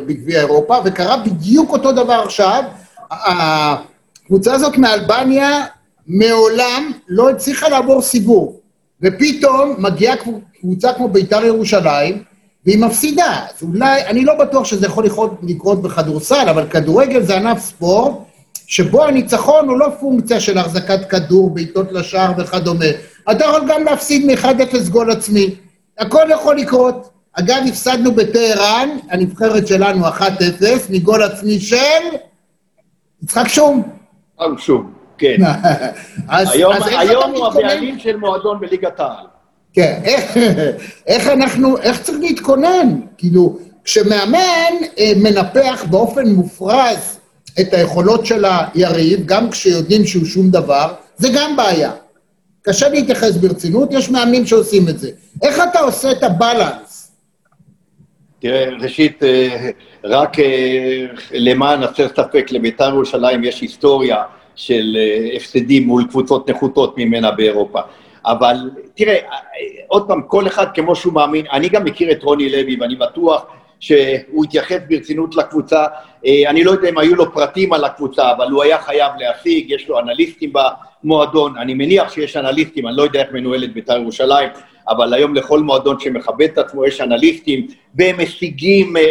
בגביע 0.06 0.40
אירופה, 0.40 0.76
וקרה 0.84 1.16
בדיוק 1.16 1.70
אותו 1.70 1.92
דבר 1.92 2.22
עכשיו. 2.24 2.62
הקבוצה 3.10 4.54
הזאת 4.54 4.78
מאלבניה 4.78 5.64
מעולם 6.06 6.92
לא 7.08 7.30
הצליחה 7.30 7.68
לעבור 7.68 8.02
סיבוב, 8.02 8.56
ופתאום 9.02 9.74
מגיעה 9.78 10.16
קבוצה 10.60 10.92
כמו 10.92 11.08
בית"ר 11.08 11.44
ירושלים, 11.44 12.22
והיא 12.66 12.78
מפסידה. 12.78 13.46
אז 13.48 13.62
אולי, 13.62 14.06
אני 14.06 14.24
לא 14.24 14.34
בטוח 14.34 14.64
שזה 14.64 14.86
יכול 14.86 15.04
לקרות 15.42 15.82
בכדורסל, 15.82 16.48
אבל 16.48 16.66
כדורגל 16.70 17.22
זה 17.22 17.36
ענף 17.36 17.58
ספורט, 17.58 18.12
שבו 18.66 19.04
הניצחון 19.04 19.68
הוא 19.68 19.78
לא 19.78 19.88
פונקציה 20.00 20.40
של 20.40 20.58
החזקת 20.58 21.08
כדור, 21.08 21.50
בעיטות 21.50 21.92
לשער 21.92 22.32
וכדומה. 22.38 22.84
אתה 23.30 23.44
יכול 23.44 23.60
גם 23.68 23.84
להפסיד 23.84 24.26
מ-1-0 24.26 24.90
גול 24.90 25.10
עצמי. 25.10 25.54
הכל 25.98 26.26
יכול 26.30 26.56
לקרות. 26.56 27.10
אגב, 27.32 27.62
הפסדנו 27.68 28.12
בטהרן, 28.12 28.88
הנבחרת 29.10 29.66
שלנו 29.66 30.08
1-0, 30.08 30.22
מגול 30.90 31.22
עצמי 31.22 31.60
של 31.60 31.76
יצחק 33.22 33.48
שום. 33.48 33.82
יצחק 34.34 34.58
שום, 34.58 34.92
כן. 35.18 35.36
אז, 36.28 36.50
היום, 36.52 36.72
אז 36.72 36.82
היום 36.88 37.34
הוא 37.34 37.46
הבעלים 37.46 37.98
של 37.98 38.16
מועדון 38.16 38.60
בליגת 38.60 39.00
העל. 39.00 39.26
כן, 39.72 40.00
איך, 40.04 40.36
איך 41.06 41.28
אנחנו, 41.28 41.78
איך 41.78 42.02
צריך 42.02 42.18
להתכונן? 42.20 43.00
כאילו, 43.18 43.58
כשמאמן 43.84 44.72
אה, 44.98 45.12
מנפח 45.16 45.84
באופן 45.90 46.28
מופרז 46.28 47.18
את 47.60 47.74
היכולות 47.74 48.26
של 48.26 48.44
היריב, 48.74 49.26
גם 49.26 49.50
כשיודעים 49.50 50.04
שהוא 50.04 50.24
שום 50.24 50.50
דבר, 50.50 50.94
זה 51.16 51.28
גם 51.34 51.56
בעיה. 51.56 51.92
קשה 52.62 52.88
להתייחס 52.88 53.36
ברצינות, 53.36 53.88
יש 53.92 54.10
מאמנים 54.10 54.46
שעושים 54.46 54.88
את 54.88 54.98
זה. 54.98 55.10
איך 55.42 55.60
אתה 55.70 55.80
עושה 55.80 56.12
את 56.12 56.22
הבלנס? 56.22 57.12
תראה, 58.40 58.68
ראשית, 58.80 59.22
אה, 59.22 59.70
רק 60.04 60.38
אה, 60.38 61.06
למען 61.32 61.82
הסר 61.82 62.08
ספק, 62.08 62.46
לבית"ר 62.50 62.88
ירושלים 62.88 63.44
יש 63.44 63.60
היסטוריה 63.60 64.22
של 64.54 64.96
הפסדים 65.36 65.86
מול 65.86 66.04
קבוצות 66.10 66.50
נחותות 66.50 66.98
ממנה 66.98 67.30
באירופה. 67.30 67.80
אבל 68.28 68.70
תראה, 68.94 69.16
עוד 69.86 70.08
פעם, 70.08 70.22
כל 70.22 70.46
אחד 70.46 70.66
כמו 70.74 70.96
שהוא 70.96 71.12
מאמין, 71.12 71.46
אני 71.52 71.68
גם 71.68 71.84
מכיר 71.84 72.12
את 72.12 72.22
רוני 72.22 72.48
לוי 72.48 72.76
ואני 72.80 72.96
בטוח 72.96 73.46
שהוא 73.80 74.44
התייחס 74.44 74.78
ברצינות 74.88 75.36
לקבוצה, 75.36 75.86
אה, 76.26 76.42
אני 76.50 76.64
לא 76.64 76.70
יודע 76.70 76.88
אם 76.88 76.98
היו 76.98 77.14
לו 77.14 77.32
פרטים 77.32 77.72
על 77.72 77.84
הקבוצה, 77.84 78.32
אבל 78.32 78.50
הוא 78.50 78.62
היה 78.62 78.78
חייב 78.78 79.12
להשיג, 79.18 79.70
יש 79.70 79.88
לו 79.88 79.98
אנליסטים 79.98 80.52
במועדון, 80.52 81.58
אני 81.58 81.74
מניח 81.74 82.12
שיש 82.12 82.36
אנליסטים, 82.36 82.86
אני 82.86 82.96
לא 82.96 83.02
יודע 83.02 83.20
איך 83.20 83.28
מנוהלת 83.32 83.72
בית"ר 83.72 83.96
ירושלים, 83.96 84.48
אבל 84.88 85.14
היום 85.14 85.34
לכל 85.34 85.60
מועדון 85.60 86.00
שמכבד 86.00 86.48
את 86.52 86.58
עצמו 86.58 86.84
יש 86.84 87.00
אנליסטים, 87.00 87.66
והם 87.94 88.20
משיגים 88.22 88.96
אה, 88.96 89.02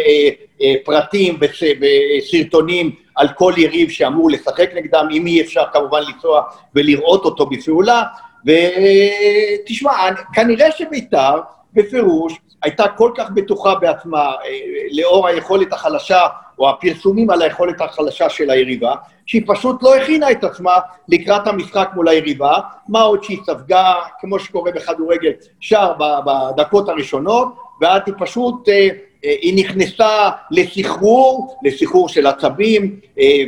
אה, 0.62 0.74
פרטים 0.84 1.38
וסרטונים 1.40 2.90
על 3.16 3.28
כל 3.28 3.52
יריב 3.56 3.90
שאמור 3.90 4.30
לשחק 4.30 4.70
נגדם, 4.74 5.08
אם 5.12 5.26
אי 5.26 5.40
אפשר 5.40 5.62
כמובן 5.72 6.00
לנסוע 6.08 6.42
ולראות 6.74 7.24
אותו 7.24 7.46
בפעולה, 7.46 8.02
ותשמע, 8.46 9.92
כנראה 10.34 10.70
שבית"ר, 10.72 11.40
בפירוש, 11.72 12.38
הייתה 12.62 12.88
כל 12.88 13.10
כך 13.16 13.30
בטוחה 13.30 13.74
בעצמה, 13.74 14.18
אה, 14.18 14.58
לאור 14.92 15.28
היכולת 15.28 15.72
החלשה, 15.72 16.26
או 16.58 16.70
הפרסומים 16.70 17.30
על 17.30 17.42
היכולת 17.42 17.80
החלשה 17.80 18.28
של 18.28 18.50
היריבה, 18.50 18.94
שהיא 19.26 19.42
פשוט 19.46 19.82
לא 19.82 19.96
הכינה 19.96 20.30
את 20.30 20.44
עצמה 20.44 20.72
לקראת 21.08 21.46
המשחק 21.46 21.90
מול 21.94 22.08
היריבה, 22.08 22.58
מה 22.88 23.00
עוד 23.00 23.24
שהיא 23.24 23.38
ספגה, 23.46 23.94
כמו 24.20 24.38
שקורה 24.38 24.72
בכדורגל, 24.72 25.32
שער 25.60 25.92
בדקות 26.26 26.88
הראשונות, 26.88 27.48
ואז 27.80 28.00
היא 28.06 28.14
פשוט, 28.18 28.68
אה, 28.68 28.88
אה, 29.24 29.34
היא 29.42 29.64
נכנסה 29.64 30.30
לסחרור, 30.50 31.58
לסחרור 31.64 32.08
של 32.08 32.26
עצבים, 32.26 33.00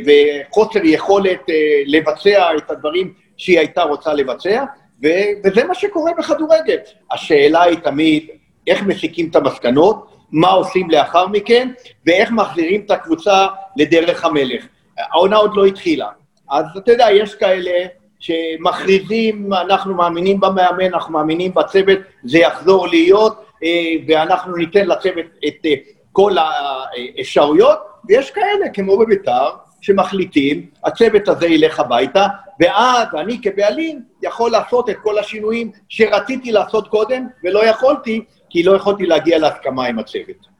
וחוסר 0.05 0.79
יכולת 0.83 1.41
לבצע 1.85 2.57
את 2.57 2.71
הדברים 2.71 3.13
שהיא 3.37 3.59
הייתה 3.59 3.83
רוצה 3.83 4.13
לבצע, 4.13 4.63
וזה 5.03 5.63
מה 5.63 5.75
שקורה 5.75 6.11
בכדורגל. 6.17 6.77
השאלה 7.11 7.61
היא 7.63 7.77
תמיד, 7.77 8.27
איך 8.67 8.83
מסיקים 8.83 9.29
את 9.29 9.35
המסקנות, 9.35 10.07
מה 10.31 10.49
עושים 10.49 10.89
לאחר 10.89 11.27
מכן, 11.27 11.69
ואיך 12.05 12.31
מחזירים 12.31 12.81
את 12.85 12.91
הקבוצה 12.91 13.47
לדרך 13.77 14.25
המלך. 14.25 14.65
העונה 14.97 15.35
עוד 15.35 15.55
לא 15.55 15.65
התחילה. 15.65 16.07
אז 16.49 16.65
אתה 16.77 16.91
יודע, 16.91 17.07
יש 17.11 17.35
כאלה 17.35 17.71
שמכריזים, 18.19 19.53
אנחנו 19.53 19.95
מאמינים 19.95 20.39
במאמן, 20.39 20.85
אנחנו 20.93 21.13
מאמינים 21.13 21.53
בצוות, 21.53 21.99
זה 22.23 22.37
יחזור 22.37 22.87
להיות, 22.87 23.45
אה, 23.63 23.93
ואנחנו 24.07 24.55
ניתן 24.55 24.87
לצוות 24.87 25.25
את 25.47 25.65
אה, 25.65 25.73
כל 26.11 26.31
האפשרויות, 26.37 27.79
ויש 28.09 28.31
כאלה, 28.31 28.69
כמו 28.73 28.97
בביתר, 28.97 29.49
שמחליטים, 29.81 30.65
הצוות 30.85 31.27
הזה 31.27 31.47
ילך 31.47 31.79
הביתה, 31.79 32.27
ואז 32.61 33.07
אני 33.21 33.39
כבעלים 33.41 34.01
יכול 34.23 34.51
לעשות 34.51 34.89
את 34.89 34.95
כל 35.03 35.17
השינויים 35.17 35.71
שרציתי 35.89 36.51
לעשות 36.51 36.87
קודם 36.87 37.27
ולא 37.43 37.65
יכולתי, 37.65 38.23
כי 38.49 38.63
לא 38.63 38.75
יכולתי 38.75 39.05
להגיע 39.05 39.37
להסכמה 39.37 39.85
עם 39.85 39.99
הצוות. 39.99 40.51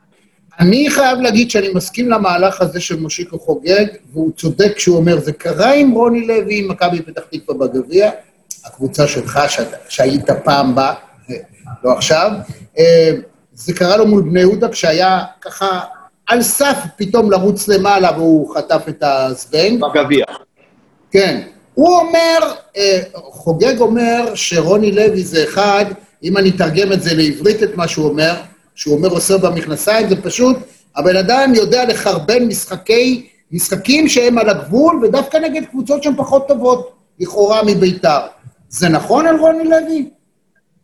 אני 0.60 0.90
חייב 0.90 1.20
להגיד 1.20 1.52
שאני 1.52 1.70
מסכים 1.74 2.10
למהלך 2.10 2.62
הזה 2.62 2.82
של 2.82 3.00
מושיקו 3.00 3.40
חוגג, 3.40 3.86
והוא 4.12 4.32
צודק 4.32 4.74
כשהוא 4.76 4.98
אומר, 4.98 5.20
זה 5.20 5.34
קרה 5.34 5.74
עם 5.74 5.92
רוני 5.92 6.28
לוי, 6.28 6.60
עם 6.60 6.72
מכבי 6.72 7.02
פתח 7.02 7.22
תקווה 7.32 7.68
בגביע, 7.68 8.12
הקבוצה 8.66 9.08
שלך 9.08 9.40
שהיית 9.90 10.30
פעם 10.44 10.76
בה, 10.76 10.94
לא 11.84 11.92
עכשיו. 11.92 12.32
אה, 12.80 13.12
זה 13.54 13.74
קרה 13.74 13.98
לו 13.98 14.08
מול 14.08 14.22
בני 14.22 14.40
יהודה 14.40 14.70
כשהיה 14.70 15.20
ככה 15.42 15.80
על 16.28 16.42
סף 16.42 16.78
פתאום 16.98 17.32
לרוץ 17.32 17.68
למעלה 17.68 18.12
והוא 18.18 18.56
חטף 18.56 18.84
את 18.90 19.04
הזבנג. 19.04 19.82
בגביע. 19.82 20.26
כן. 21.12 21.42
הוא 21.74 21.98
אומר, 21.98 22.54
אה, 22.78 23.02
חוגג 23.14 23.80
אומר 23.80 24.36
שרוני 24.36 24.92
לוי 24.92 25.24
זה 25.24 25.44
אחד 25.44 25.86
אם 26.24 26.38
אני 26.38 26.50
אתרגם 26.50 26.92
את 26.92 27.02
זה 27.02 27.16
לעברית, 27.16 27.64
את 27.64 27.76
מה 27.76 27.88
שהוא 27.88 28.10
אומר, 28.10 28.34
שהוא 28.76 28.98
אומר 28.98 29.10
עושה 29.10 29.38
במכנסיים, 29.38 30.10
זה 30.10 30.22
פשוט, 30.22 30.58
הבן 30.96 31.16
אדם 31.16 31.52
יודע 31.56 31.86
לחרבן 31.86 32.48
משחקי, 32.48 33.28
משחקים 33.52 34.08
שהם 34.08 34.38
על 34.38 34.50
הגבול, 34.50 35.06
ודווקא 35.06 35.38
נגד 35.38 35.66
קבוצות 35.66 36.04
שהן 36.04 36.16
פחות 36.18 36.48
טובות, 36.48 36.92
לכאורה 37.20 37.64
מביתר. 37.64 38.20
זה 38.70 38.90
נכון 38.90 39.28
על 39.28 39.40
רוני 39.40 39.64
לוי? 39.64 40.10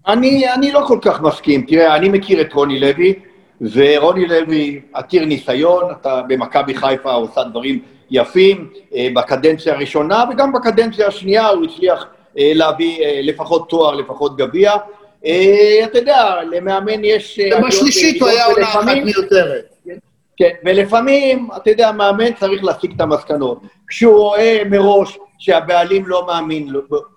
אני, 0.07 0.53
אני 0.53 0.71
לא 0.71 0.83
כל 0.87 0.99
כך 1.01 1.21
מסכים. 1.21 1.65
תראה, 1.67 1.95
אני 1.95 2.09
מכיר 2.09 2.41
את 2.41 2.53
רוני 2.53 2.79
לוי, 2.79 3.13
ורוני 3.61 4.25
לוי 4.25 4.81
עתיר 4.93 5.25
ניסיון, 5.25 5.83
אתה 5.91 6.21
במכבי 6.27 6.75
חיפה 6.75 7.11
עושה 7.11 7.43
דברים 7.43 7.79
יפים, 8.11 8.69
אה, 8.95 9.07
בקדנציה 9.15 9.73
הראשונה 9.73 10.25
וגם 10.31 10.53
בקדנציה 10.53 11.07
השנייה 11.07 11.47
הוא 11.47 11.65
הצליח 11.65 12.07
אה, 12.37 12.51
להביא 12.55 13.03
אה, 13.03 13.19
לפחות 13.23 13.69
תואר, 13.69 13.95
לפחות 13.95 14.37
גביע. 14.37 14.73
אתה 15.83 15.97
יודע, 15.97 16.35
למאמן 16.51 17.03
יש... 17.03 17.39
אה, 17.39 17.61
בשלישית 17.61 18.21
הוא 18.21 18.29
היה 18.29 18.45
עונה 18.45 18.63
אחת 18.63 18.85
מיותרת. 19.03 19.73
כן, 20.37 20.49
ולפעמים, 20.65 21.47
אתה 21.57 21.69
יודע, 21.69 21.91
מאמן 21.91 22.33
צריך 22.33 22.63
להסיק 22.63 22.91
את 22.95 23.01
המסקנות. 23.01 23.61
כשהוא 23.87 24.17
רואה 24.17 24.61
מראש 24.69 25.17
שהבעלים 25.39 26.07
לא 26.07 26.27
מאמין, 26.27 26.73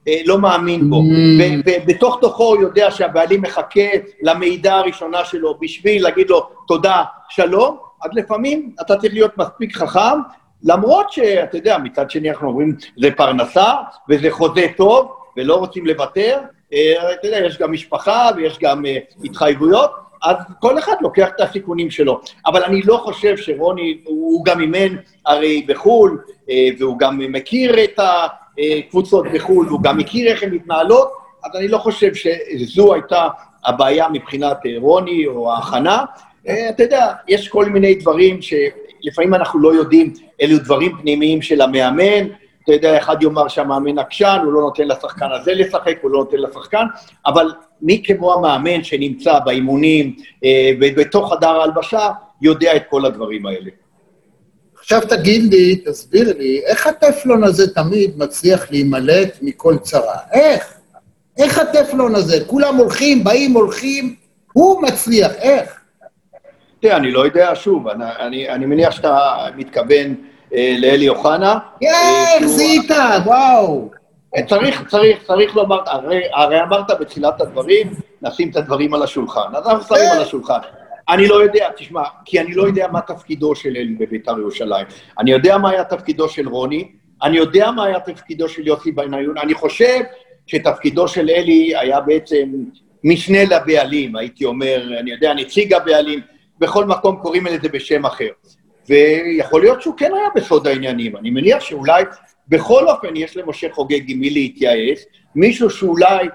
אה, 0.08 0.16
לא 0.24 0.38
מאמין 0.38 0.90
בו, 0.90 1.00
mm. 1.00 1.62
ובתוך 1.66 2.18
תוכו 2.20 2.44
הוא 2.44 2.62
יודע 2.62 2.90
שהבעלים 2.90 3.42
מחכה 3.42 3.88
למידע 4.22 4.74
הראשונה 4.74 5.24
שלו 5.24 5.58
בשביל 5.60 6.02
להגיד 6.02 6.30
לו 6.30 6.48
תודה, 6.68 7.02
שלום, 7.28 7.76
אז 8.02 8.10
לפעמים 8.14 8.72
אתה 8.80 8.96
צריך 8.96 9.12
להיות 9.12 9.38
מספיק 9.38 9.76
חכם, 9.76 10.18
למרות 10.64 11.12
שאתה 11.12 11.56
יודע, 11.56 11.78
מצד 11.78 12.10
שני 12.10 12.30
אנחנו 12.30 12.48
אומרים, 12.48 12.76
זה 12.96 13.10
פרנסה 13.16 13.72
וזה 14.08 14.30
חוזה 14.30 14.66
טוב 14.76 15.12
ולא 15.36 15.54
רוצים 15.54 15.86
לוותר, 15.86 16.38
אה, 16.72 17.12
אתה 17.12 17.26
יודע, 17.26 17.38
יש 17.46 17.58
גם 17.58 17.72
משפחה 17.72 18.30
ויש 18.36 18.58
גם 18.62 18.86
אה, 18.86 18.98
התחייבויות, 19.24 19.90
אז 20.22 20.36
כל 20.60 20.78
אחד 20.78 20.94
לוקח 21.00 21.28
את 21.36 21.40
הסיכונים 21.40 21.90
שלו. 21.90 22.20
אבל 22.46 22.62
אני 22.62 22.82
לא 22.82 22.96
חושב 22.96 23.36
שרוני, 23.36 23.98
הוא 24.04 24.44
גם 24.44 24.60
אימן 24.60 24.96
הרי 25.26 25.64
בחו"ל, 25.68 26.18
אה, 26.50 26.68
והוא 26.78 26.98
גם 26.98 27.18
מכיר 27.18 27.84
את 27.84 28.00
הקבוצות 28.00 29.26
בחו"ל, 29.34 29.66
והוא 29.66 29.82
גם 29.82 29.98
מכיר 29.98 30.30
איך 30.30 30.42
הן 30.42 30.54
מתנהלות, 30.54 31.12
אז 31.44 31.56
אני 31.56 31.68
לא 31.68 31.78
חושב 31.78 32.14
שזו 32.14 32.94
הייתה 32.94 33.28
הבעיה 33.64 34.08
מבחינת 34.12 34.56
רוני 34.76 35.26
או 35.26 35.52
ההכנה. 35.52 36.04
אתה 36.70 36.82
יודע, 36.82 37.12
יש 37.28 37.48
כל 37.48 37.64
מיני 37.64 37.94
דברים 37.94 38.42
שלפעמים 39.02 39.34
אנחנו 39.34 39.60
לא 39.60 39.74
יודעים, 39.74 40.12
אלו 40.42 40.58
דברים 40.58 40.96
פנימיים 41.00 41.42
של 41.42 41.60
המאמן, 41.60 42.26
אתה 42.64 42.72
יודע, 42.72 42.98
אחד 42.98 43.22
יאמר 43.22 43.48
שהמאמן 43.48 43.98
עקשן, 43.98 44.38
הוא 44.44 44.52
לא 44.52 44.60
נותן 44.60 44.88
לשחקן 44.88 45.28
הזה 45.40 45.54
לשחק, 45.54 45.94
הוא 46.02 46.10
לא 46.10 46.18
נותן 46.18 46.36
לשחקן, 46.36 46.84
אבל 47.26 47.52
מי 47.82 48.02
כמו 48.06 48.34
המאמן 48.34 48.84
שנמצא 48.84 49.38
באימונים 49.38 50.16
אה, 50.44 50.70
ובתוך 50.80 51.32
חדר 51.32 51.48
ההלבשה, 51.48 52.10
יודע 52.42 52.76
את 52.76 52.82
כל 52.90 53.06
הדברים 53.06 53.46
האלה. 53.46 53.70
עכשיו 54.80 55.00
תגיד 55.08 55.54
לי, 55.54 55.76
תסביר 55.76 56.38
לי, 56.38 56.60
איך 56.64 56.86
הטפלון 56.86 57.44
הזה 57.44 57.74
תמיד 57.74 58.18
מצליח 58.18 58.70
להימלט 58.70 59.38
מכל 59.42 59.76
צרה? 59.78 60.16
איך? 60.32 60.74
איך 61.38 61.58
הטפלון 61.58 62.14
הזה? 62.14 62.44
כולם 62.46 62.76
הולכים, 62.76 63.24
באים, 63.24 63.52
הולכים, 63.52 64.14
הוא 64.52 64.82
מצליח, 64.82 65.32
איך? 65.32 65.79
תראה, 66.80 66.96
אני 66.96 67.10
לא 67.10 67.24
יודע, 67.24 67.54
שוב, 67.54 67.88
אני, 67.88 68.04
אני, 68.18 68.48
אני 68.48 68.66
מניח 68.66 68.90
שאתה 68.90 69.46
מתכוון 69.56 70.14
אה, 70.54 70.76
לאלי 70.78 71.08
אוחנה. 71.08 71.58
איך 71.82 72.46
זיהית, 72.46 72.90
וואו. 73.24 73.90
אה, 74.36 74.42
צריך, 74.46 74.88
צריך, 74.88 75.22
צריך 75.26 75.56
לומר, 75.56 75.80
הרי, 75.86 76.22
הרי 76.34 76.62
אמרת 76.62 76.90
בתחילת 77.00 77.40
הדברים, 77.40 77.90
נשים 78.22 78.50
את 78.50 78.56
הדברים 78.56 78.94
על 78.94 79.02
השולחן. 79.02 79.54
אז 79.54 79.66
אנחנו 79.66 79.96
שמים 79.96 80.10
על 80.12 80.22
השולחן. 80.22 80.58
אני 81.08 81.28
לא 81.28 81.42
יודע, 81.42 81.68
תשמע, 81.76 82.02
כי 82.24 82.40
אני 82.40 82.54
לא 82.54 82.62
יודע 82.62 82.86
מה 82.92 83.00
תפקידו 83.00 83.54
של 83.54 83.68
אלי 83.68 83.94
בבית"ר 83.98 84.38
ירושלים. 84.38 84.86
אני 85.18 85.30
יודע 85.30 85.58
מה 85.58 85.70
היה 85.70 85.84
תפקידו 85.84 86.28
של 86.28 86.48
רוני, 86.48 86.88
אני 87.22 87.36
יודע 87.36 87.70
מה 87.70 87.84
היה 87.84 88.00
תפקידו 88.00 88.48
של 88.48 88.66
יוסי 88.66 88.92
בניון, 88.92 89.38
אני 89.38 89.54
חושב 89.54 90.00
שתפקידו 90.46 91.08
של 91.08 91.30
אלי 91.30 91.76
היה 91.76 92.00
בעצם 92.00 92.48
משנה 93.04 93.44
לבעלים, 93.44 94.16
הייתי 94.16 94.44
אומר, 94.44 94.82
אני 95.00 95.10
יודע, 95.10 95.34
נציג 95.34 95.74
הבעלים, 95.74 96.20
בכל 96.60 96.84
מקום 96.84 97.16
קוראים 97.16 97.46
לזה 97.46 97.68
בשם 97.68 98.06
אחר. 98.06 98.28
ויכול 98.88 99.60
להיות 99.60 99.82
שהוא 99.82 99.94
כן 99.96 100.10
היה 100.14 100.28
בסוד 100.34 100.66
העניינים. 100.66 101.16
אני 101.16 101.30
מניח 101.30 101.60
שאולי 101.60 102.04
בכל 102.48 102.88
אופן 102.88 103.16
יש 103.16 103.36
למשה 103.36 103.66
חוגג 103.72 104.10
עם 104.10 104.18
מי 104.20 104.30
להתייעץ, 104.30 105.04
מישהו 105.34 105.70
שאולי 105.70 106.28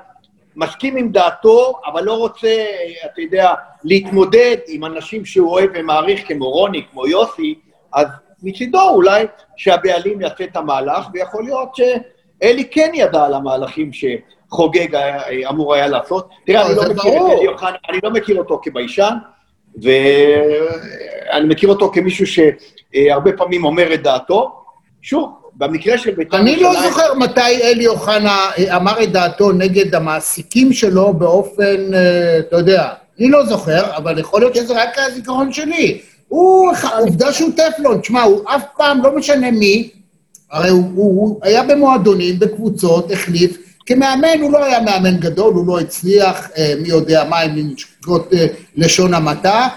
מסכים 0.55 0.97
עם 0.97 1.11
דעתו, 1.11 1.73
אבל 1.85 2.03
לא 2.03 2.17
רוצה, 2.17 2.65
אתה 3.05 3.21
יודע, 3.21 3.53
להתמודד 3.83 4.57
עם 4.67 4.85
אנשים 4.85 5.25
שהוא 5.25 5.51
אוהב 5.51 5.69
ומעריך, 5.73 6.27
כמו 6.27 6.49
רוני, 6.49 6.85
כמו 6.91 7.07
יוסי, 7.07 7.55
אז 7.93 8.07
מצידו 8.43 8.89
אולי 8.89 9.25
שהבעלים 9.57 10.21
יעשה 10.21 10.43
את 10.43 10.55
המהלך, 10.55 11.07
ויכול 11.13 11.43
להיות 11.43 11.75
שאלי 11.75 12.65
כן 12.71 12.91
ידע 12.93 13.25
על 13.25 13.33
המהלכים 13.33 13.91
שחוגג 13.93 14.95
היה, 14.95 15.49
אמור 15.49 15.73
היה 15.73 15.87
לעשות. 15.87 16.29
תראה, 16.45 16.65
אני 16.65 16.75
לא 16.75 16.83
מכיר 16.83 17.13
את 17.13 17.31
אלי 17.37 17.47
אוחנה, 17.47 17.77
אני 17.89 17.99
לא 18.03 18.11
מכיר 18.11 18.37
אותו 18.37 18.59
כביישן, 18.63 19.13
ואני 19.81 21.47
מכיר 21.47 21.69
אותו 21.69 21.91
כמישהו 21.93 22.25
שהרבה 22.27 23.31
פעמים 23.37 23.65
אומר 23.65 23.93
את 23.93 24.03
דעתו. 24.03 24.51
שוב, 25.01 25.29
במקרה 25.55 25.97
של 25.97 26.11
בית"ר 26.11 26.37
אני 26.37 26.55
לא 26.55 26.73
זוכר 26.81 27.13
מתי 27.13 27.61
אלי 27.63 27.87
אוחנה 27.87 28.49
אמר 28.75 29.03
את 29.03 29.11
דעתו 29.11 29.51
נגד 29.51 29.95
המעסיקים 29.95 30.73
שלו 30.73 31.13
באופן, 31.13 31.93
אה, 31.93 32.39
אתה 32.39 32.57
יודע, 32.57 32.89
אני 33.19 33.29
לא 33.29 33.45
זוכר, 33.45 33.97
אבל 33.97 34.19
יכול 34.19 34.41
להיות 34.41 34.55
שזה 34.55 34.81
רק 34.83 34.89
הזיכרון 34.97 35.53
שלי. 35.53 36.01
הוא, 36.27 36.71
עובדה 36.99 37.33
שהוא 37.33 37.49
טפלון, 37.55 37.99
תשמע, 37.99 38.21
הוא 38.21 38.41
אף 38.45 38.63
פעם, 38.77 39.03
לא 39.03 39.15
משנה 39.15 39.51
מי, 39.51 39.89
הרי 40.51 40.69
הוא, 40.69 40.83
הוא, 40.95 41.19
הוא 41.19 41.39
היה 41.41 41.63
במועדונים, 41.63 42.39
בקבוצות, 42.39 43.11
החליף, 43.11 43.57
כמאמן 43.85 44.41
הוא 44.41 44.51
לא 44.51 44.65
היה 44.65 44.81
מאמן 44.81 45.17
גדול, 45.17 45.53
הוא 45.53 45.67
לא 45.67 45.79
הצליח, 45.79 46.49
אה, 46.57 46.73
מי 46.81 46.89
יודע 46.89 47.23
מה 47.29 47.41
אם 47.41 47.51
נשקות 47.55 48.33
אה, 48.33 48.45
לשון 48.75 49.13
המעטה. 49.13 49.67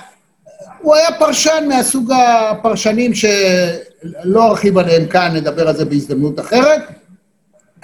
הוא 0.80 0.94
היה 0.94 1.08
פרשן 1.18 1.64
מהסוג 1.68 2.12
הפרשנים 2.12 3.14
שלא 3.14 4.46
ארחיב 4.46 4.78
עליהם 4.78 5.06
כאן, 5.06 5.36
נדבר 5.36 5.68
על 5.68 5.76
זה 5.76 5.84
בהזדמנות 5.84 6.40
אחרת. 6.40 6.82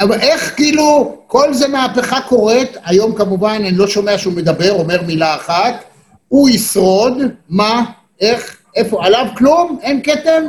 אבל 0.01 0.21
איך 0.21 0.57
כאילו 0.57 1.17
כל 1.27 1.55
זה 1.55 1.69
מהפכה 1.69 2.21
קורית, 2.21 2.77
היום 2.85 3.15
כמובן 3.15 3.57
אני 3.61 3.71
לא 3.71 3.87
שומע 3.87 4.19
שהוא 4.19 4.33
מדבר, 4.33 4.73
אומר 4.73 5.03
מילה 5.03 5.35
אחת, 5.35 5.85
הוא 6.29 6.49
ישרוד, 6.49 7.13
מה, 7.49 7.85
איך, 8.21 8.57
איפה, 8.77 9.07
עליו 9.07 9.27
כלום? 9.37 9.79
אין 9.83 10.03
כתם? 10.03 10.43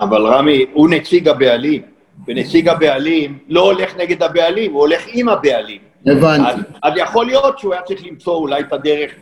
אבל 0.00 0.26
רמי, 0.26 0.64
הוא 0.72 0.90
נציג 0.90 1.28
הבעלים. 1.28 1.91
ונציג 2.26 2.68
הבעלים 2.68 3.38
לא 3.48 3.60
הולך 3.60 3.96
נגד 3.96 4.22
הבעלים, 4.22 4.72
הוא 4.72 4.80
הולך 4.80 5.02
עם 5.12 5.28
הבעלים. 5.28 5.80
הבנתי. 6.06 6.50
אז, 6.50 6.58
אז 6.82 6.92
יכול 6.96 7.26
להיות 7.26 7.58
שהוא 7.58 7.72
היה 7.72 7.82
צריך 7.82 8.06
למצוא 8.06 8.34
אולי 8.34 8.60
את 8.60 8.72
הדרך 8.72 9.12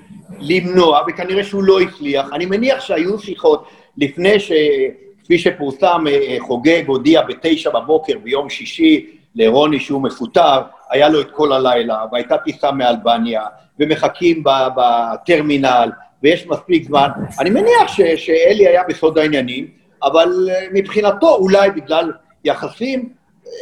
למנוע, 0.41 1.01
וכנראה 1.09 1.45
שהוא 1.45 1.63
לא 1.63 1.81
הצליח. 1.81 2.27
אני 2.33 2.47
מניח 2.47 2.81
שהיו 2.81 3.19
שיחות 3.19 3.65
לפני 3.99 4.41
ש... 4.41 4.53
כפי 5.31 5.39
שפורסם, 5.39 6.05
אה, 6.09 6.37
חוגג 6.39 6.83
הודיע 6.87 7.23
בתשע 7.23 7.71
בבוקר 7.71 8.19
ביום 8.23 8.51
שישי 8.51 9.07
לרוני 9.35 9.81
שהוא 9.81 10.03
מפוטר, 10.03 10.61
היה 10.91 11.09
לו 11.09 11.21
את 11.21 11.31
כל 11.31 11.53
הלילה, 11.53 12.05
והייתה 12.13 12.39
טיסה 12.39 12.73
מאלבניה, 12.73 13.43
ומחכים 13.79 14.43
בטרמינל, 14.77 15.91
ויש 16.23 16.47
מספיק 16.47 16.85
זמן. 16.85 17.09
אני 17.41 17.51
מניח 17.51 17.89
ש... 17.89 18.01
שאלי 18.01 18.67
היה 18.69 18.83
בסוד 18.89 19.19
העניינים, 19.19 19.67
אבל 20.03 20.49
אה, 20.51 20.67
מבחינתו, 20.73 21.37
אולי 21.37 21.71
בגלל 21.71 22.13
יחסים, 22.45 23.09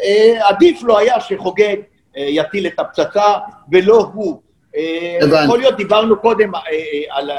אה, 0.04 0.48
עדיף 0.48 0.82
לו 0.82 0.98
היה 0.98 1.20
שחוגג 1.20 1.76
אה, 2.16 2.26
יטיל 2.28 2.66
את 2.66 2.78
הפצצה, 2.78 3.34
ולא 3.72 4.10
הוא. 4.14 4.40
אה, 4.76 5.18
יכול 5.44 5.58
להיות, 5.58 5.76
דיברנו 5.76 6.20
קודם 6.20 6.52
על 7.10 7.30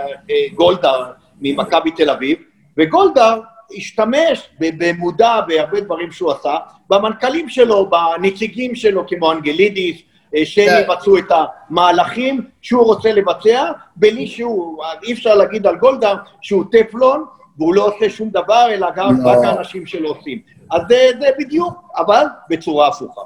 גולדהר 0.54 1.12
ממכבי 1.42 1.92
תל 1.92 2.10
אביב, 2.10 2.38
וגולדהר 2.78 3.40
השתמש 3.78 4.50
במודע 4.60 5.40
בהרבה 5.48 5.80
דברים 5.80 6.12
שהוא 6.12 6.32
עשה, 6.32 6.58
במנכ"לים 6.90 7.50
שלו, 7.50 7.90
בנציגים 7.90 8.76
שלו, 8.76 9.08
כמו 9.08 9.32
אנגלידיס, 9.32 9.98
שיבצעו 10.44 11.18
את 11.18 11.32
המהלכים 11.70 12.42
שהוא 12.62 12.84
רוצה 12.84 13.12
לבצע, 13.12 13.72
בלי 13.96 14.28
שהוא, 14.28 14.84
אי 15.04 15.14
אפשר 15.14 15.36
להגיד 15.36 15.68
על 15.68 15.76
גולדהר 15.76 16.16
שהוא 16.42 16.64
טפלון, 16.72 17.26
והוא 17.60 17.76
לא 17.76 17.88
עושה 17.88 18.10
שום 18.10 18.30
דבר, 18.30 18.66
אלא 18.70 18.88
גם 18.96 19.22
לא. 19.22 19.30
רק 19.30 19.38
האנשים 19.44 19.86
שלו 19.86 20.10
עושים. 20.10 20.40
אז 20.72 20.82
זה, 20.90 21.10
זה 21.20 21.28
בדיוק, 21.40 21.74
אבל 21.98 22.24
בצורה 22.50 22.88
הפוכה. 22.88 23.22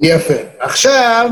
יפה. 0.00 0.34
עכשיו, 0.58 1.30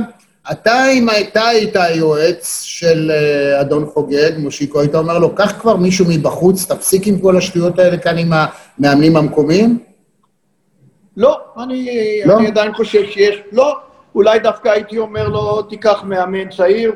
אתה, 0.53 0.91
אם 0.93 1.09
הייתה 1.09 1.47
היית 1.47 1.77
היועץ 1.77 2.63
של 2.63 3.11
uh, 3.11 3.61
אדון 3.61 3.87
חוגג, 3.87 4.31
מושיקו, 4.39 4.81
היית 4.81 4.95
אומר 4.95 5.19
לו, 5.19 5.35
קח 5.35 5.61
כבר 5.61 5.77
מישהו 5.77 6.07
מבחוץ, 6.09 6.73
תפסיק 6.73 7.07
עם 7.07 7.19
כל 7.19 7.37
השטויות 7.37 7.79
האלה 7.79 7.99
כאן 7.99 8.19
עם 8.19 8.33
המאמנים 8.33 9.17
המקומיים? 9.17 9.79
לא, 11.17 11.41
אני, 11.63 12.21
לא? 12.25 12.39
אני 12.39 12.47
עדיין 12.47 12.75
חושב 12.75 13.05
שיש, 13.11 13.37
לא, 13.53 13.79
אולי 14.15 14.39
דווקא 14.39 14.69
הייתי 14.69 14.99
אומר 14.99 15.29
לו, 15.29 15.63
תיקח 15.63 16.03
מאמן 16.05 16.51
צעיר, 16.51 16.93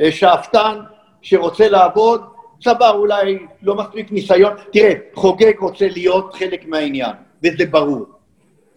אה, 0.00 0.12
שאפתן, 0.12 0.78
שרוצה 1.22 1.68
לעבוד, 1.68 2.22
צבר 2.62 2.90
אולי 2.90 3.38
לא 3.62 3.74
מספיק 3.74 4.12
ניסיון. 4.12 4.52
תראה, 4.72 4.92
חוגג 5.14 5.52
רוצה 5.58 5.88
להיות 5.88 6.34
חלק 6.34 6.66
מהעניין. 6.66 7.12
וזה 7.42 7.66
ברור. 7.70 8.06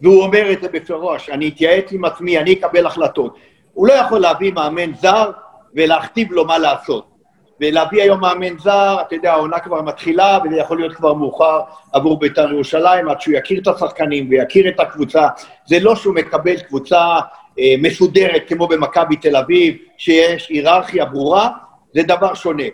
והוא 0.00 0.22
אומר 0.22 0.52
את 0.52 0.62
זה 0.62 0.68
בפרוש, 0.68 1.30
אני 1.30 1.48
אתייעץ 1.48 1.92
עם 1.92 2.04
עצמי, 2.04 2.38
אני 2.38 2.52
אקבל 2.52 2.86
החלטות. 2.86 3.36
הוא 3.72 3.86
לא 3.86 3.92
יכול 3.92 4.18
להביא 4.18 4.52
מאמן 4.52 4.94
זר 4.94 5.30
ולהכתיב 5.74 6.32
לו 6.32 6.44
מה 6.44 6.58
לעשות. 6.58 7.06
ולהביא 7.60 8.02
היום 8.02 8.20
מאמן 8.20 8.58
זר, 8.58 8.96
אתה 9.00 9.14
יודע, 9.14 9.32
העונה 9.32 9.58
כבר 9.58 9.82
מתחילה, 9.82 10.38
וזה 10.44 10.56
יכול 10.56 10.78
להיות 10.78 10.94
כבר 10.94 11.14
מאוחר 11.14 11.60
עבור 11.92 12.18
בית"ר 12.18 12.52
ירושלים, 12.52 13.08
עד 13.08 13.20
שהוא 13.20 13.34
יכיר 13.34 13.60
את 13.62 13.68
השחקנים 13.68 14.26
ויכיר 14.30 14.68
את 14.68 14.80
הקבוצה. 14.80 15.26
זה 15.66 15.80
לא 15.80 15.96
שהוא 15.96 16.14
מקבל 16.14 16.56
קבוצה 16.60 17.18
אה, 17.58 17.74
מסודרת 17.78 18.42
כמו 18.48 18.68
במכבי 18.68 19.16
תל 19.16 19.36
אביב, 19.36 19.76
שיש 19.98 20.48
היררכיה 20.48 21.04
ברורה, 21.04 21.48
זה 21.94 22.02
דבר 22.02 22.34
שונה. 22.34 22.64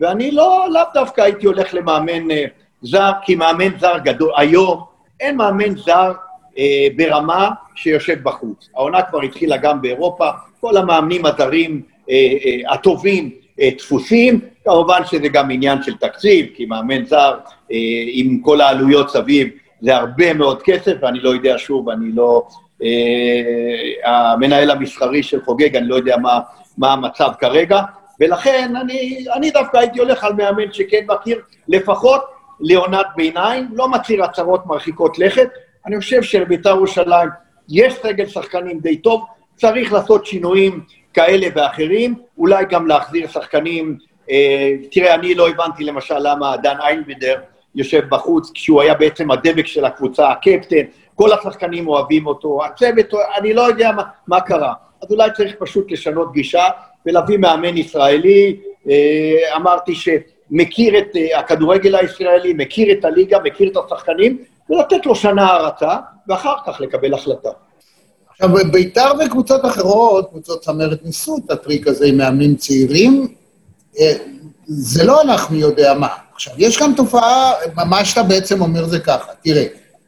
ואני 0.00 0.30
לא, 0.30 0.66
לאו 0.70 0.82
דווקא 0.94 1.20
הייתי 1.20 1.46
הולך 1.46 1.74
למאמן 1.74 2.30
אה, 2.30 2.44
זר, 2.82 3.10
כי 3.24 3.34
מאמן 3.34 3.78
זר 3.78 3.98
גדול, 4.04 4.32
היום 4.36 4.84
אין 5.20 5.36
מאמן 5.36 5.76
זר 5.76 6.12
אה, 6.58 6.86
ברמה 6.96 7.50
שיושב 7.74 8.22
בחוץ. 8.22 8.68
העונה 8.74 9.02
כבר 9.02 9.22
התחילה 9.22 9.56
גם 9.56 9.82
באירופה, 9.82 10.30
כל 10.60 10.76
המאמנים 10.76 11.26
הזרים 11.26 11.82
אה, 12.10 12.14
אה, 12.14 12.74
הטובים 12.74 13.30
אה, 13.60 13.68
דפוסים, 13.78 14.40
כמובן 14.64 15.00
שזה 15.04 15.28
גם 15.28 15.50
עניין 15.50 15.82
של 15.82 15.96
תקציב, 15.96 16.46
כי 16.54 16.66
מאמן 16.66 17.04
זר 17.04 17.38
אה, 17.72 17.76
עם 18.12 18.40
כל 18.40 18.60
העלויות 18.60 19.10
סביב 19.10 19.48
זה 19.80 19.96
הרבה 19.96 20.34
מאוד 20.34 20.62
כסף, 20.62 20.92
ואני 21.02 21.20
לא 21.20 21.30
יודע, 21.30 21.54
שוב, 21.58 21.88
אני 21.88 22.12
לא... 22.14 22.46
אה, 22.82 24.32
המנהל 24.32 24.70
המסחרי 24.70 25.22
של 25.22 25.40
חוגג, 25.44 25.76
אני 25.76 25.88
לא 25.88 25.94
יודע 25.94 26.16
מה, 26.16 26.40
מה 26.78 26.92
המצב 26.92 27.30
כרגע, 27.40 27.82
ולכן 28.20 28.76
אני, 28.76 29.24
אני 29.34 29.50
דווקא 29.50 29.76
הייתי 29.76 29.98
הולך 29.98 30.24
על 30.24 30.32
מאמן 30.32 30.72
שכן 30.72 31.04
מכיר 31.08 31.40
לפחות 31.68 32.22
לעונת 32.60 33.06
ביניים, 33.16 33.68
לא 33.72 33.88
מצהיר 33.88 34.24
הצהרות 34.24 34.66
מרחיקות 34.66 35.18
לכת. 35.18 35.48
אני 35.86 36.00
חושב 36.00 36.22
שלבית"ר 36.22 36.68
ירושלים 36.70 37.28
יש 37.68 37.94
סגל 37.94 38.26
שחקנים 38.26 38.80
די 38.80 38.96
טוב, 38.96 39.24
צריך 39.56 39.92
לעשות 39.92 40.26
שינויים 40.26 40.80
כאלה 41.14 41.46
ואחרים, 41.54 42.14
אולי 42.38 42.64
גם 42.70 42.86
להחזיר 42.86 43.28
שחקנים, 43.28 43.98
אה, 44.30 44.72
תראה, 44.90 45.14
אני 45.14 45.34
לא 45.34 45.48
הבנתי 45.48 45.84
למשל 45.84 46.18
למה 46.18 46.56
דן 46.56 46.76
איינבדר 46.80 47.40
יושב 47.74 48.02
בחוץ, 48.08 48.50
כשהוא 48.54 48.82
היה 48.82 48.94
בעצם 48.94 49.30
הדבק 49.30 49.66
של 49.66 49.84
הקבוצה, 49.84 50.30
הקפטן, 50.30 50.84
כל 51.14 51.32
השחקנים 51.32 51.88
אוהבים 51.88 52.26
אותו, 52.26 52.64
הצוות, 52.64 53.14
אני 53.38 53.54
לא 53.54 53.62
יודע 53.62 53.92
מה, 53.92 54.02
מה 54.26 54.40
קרה. 54.40 54.72
אז 55.02 55.10
אולי 55.10 55.30
צריך 55.36 55.54
פשוט 55.58 55.90
לשנות 55.90 56.32
גישה 56.32 56.64
ולהביא 57.06 57.38
מאמן 57.38 57.76
ישראלי. 57.76 58.56
אה, 58.90 59.56
אמרתי 59.56 59.94
שמכיר 59.94 60.98
את 60.98 61.16
אה, 61.16 61.38
הכדורגל 61.38 61.94
הישראלי, 61.94 62.52
מכיר 62.52 62.92
את 62.92 63.04
הליגה, 63.04 63.38
מכיר 63.44 63.70
את 63.70 63.76
השחקנים, 63.86 64.38
ולתת 64.70 65.06
לו 65.06 65.14
שנה 65.14 65.46
הרצה, 65.52 65.96
ואחר 66.28 66.54
כך 66.66 66.80
לקבל 66.80 67.14
החלטה. 67.14 67.50
עכשיו, 68.30 68.48
בית"ר 68.72 69.12
וקבוצות 69.26 69.64
אחרות, 69.64 70.28
קבוצות 70.30 70.60
צמרת, 70.60 71.04
ניסו 71.04 71.36
את 71.44 71.50
הטריק 71.50 71.86
הזה 71.86 72.06
עם 72.06 72.16
מאמנים 72.16 72.56
צעירים. 72.56 73.28
אה, 73.98 74.12
זה 74.66 75.04
לא 75.04 75.22
מי 75.50 75.58
יודע 75.58 75.94
מה. 75.94 76.08
עכשיו, 76.34 76.54
יש 76.58 76.76
כאן 76.76 76.92
תופעה, 76.96 77.52
מה 77.74 78.04
שאתה 78.04 78.22
בעצם 78.22 78.62
אומר 78.62 78.84
זה 78.84 79.00
ככה, 79.00 79.32
תראה, 79.42 79.64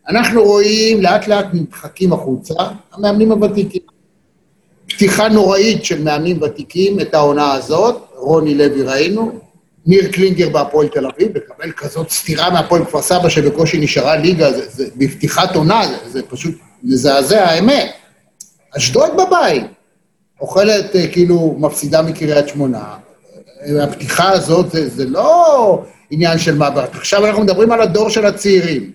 אנחנו 0.08 0.42
רואים 0.42 1.02
לאט 1.02 1.28
לאט 1.28 1.46
נדחקים 1.52 2.12
החוצה, 2.12 2.54
המאמנים 2.92 3.32
הוותיקים. 3.32 3.97
פתיחה 4.88 5.28
נוראית 5.28 5.84
של 5.84 6.02
מאמנים 6.02 6.42
ותיקים, 6.42 7.00
את 7.00 7.14
העונה 7.14 7.52
הזאת, 7.52 7.96
רוני 8.14 8.54
לוי 8.54 8.82
ראינו, 8.82 9.40
ניר 9.86 10.12
קלינגר 10.12 10.48
בהפועל 10.48 10.88
תל 10.88 11.06
אביב, 11.06 11.36
לקבל 11.36 11.72
כזאת 11.72 12.10
סתירה 12.10 12.50
מהפועל 12.50 12.84
כפר 12.84 13.02
סבא 13.02 13.28
שבקושי 13.28 13.78
נשארה 13.78 14.16
ליגה, 14.16 14.52
זה, 14.52 14.68
זה 14.68 14.86
בפתיחת 14.96 15.56
עונה, 15.56 15.82
זה, 15.86 16.10
זה 16.10 16.22
פשוט 16.22 16.54
מזעזע, 16.82 17.44
האמת. 17.44 17.90
אשדוד 18.76 19.10
בבית, 19.16 19.64
אוכלת, 20.40 20.96
אה, 20.96 21.08
כאילו, 21.08 21.56
מפסידה 21.58 22.02
מקריית 22.02 22.48
שמונה. 22.48 22.96
הפתיחה 23.82 24.30
הזאת 24.30 24.70
זה, 24.70 24.88
זה 24.88 25.04
לא 25.04 25.82
עניין 26.10 26.38
של 26.38 26.54
מעברת. 26.54 26.94
עכשיו 26.94 27.26
אנחנו 27.26 27.42
מדברים 27.42 27.72
על 27.72 27.80
הדור 27.80 28.10
של 28.10 28.26
הצעירים. 28.26 28.92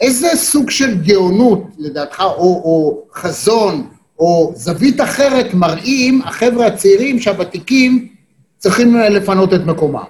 איזה 0.00 0.28
סוג 0.34 0.70
של 0.70 0.94
גאונות, 0.94 1.62
לדעתך, 1.78 2.20
או, 2.20 2.42
או 2.42 3.02
חזון, 3.14 3.86
או 4.18 4.52
זווית 4.54 5.00
אחרת 5.00 5.54
מראים 5.54 6.22
החבר'ה 6.24 6.66
הצעירים 6.66 7.18
שהוותיקים 7.18 8.08
צריכים 8.58 8.96
לפנות 8.96 9.54
את 9.54 9.60
מקומם? 9.66 10.04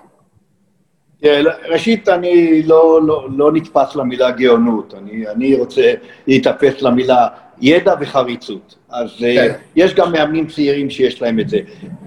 ראשית, 1.69 2.09
אני 2.09 2.63
לא, 2.63 3.01
לא, 3.03 3.29
לא 3.37 3.53
נתפס 3.53 3.97
למילה 3.97 4.31
גאונות, 4.31 4.95
אני, 4.95 5.29
אני 5.29 5.55
רוצה 5.55 5.95
להתאפס 6.27 6.83
למילה 6.83 7.29
ידע 7.61 7.95
וחריצות. 8.01 8.75
אז 8.91 9.11
אה, 9.25 9.35
כן. 9.35 9.55
יש 9.77 9.95
גם 9.95 10.13
מאמנים 10.13 10.47
צעירים 10.47 10.91
שיש 10.91 11.23
להם 11.23 11.41
את 11.41 11.49
זה. 11.49 11.59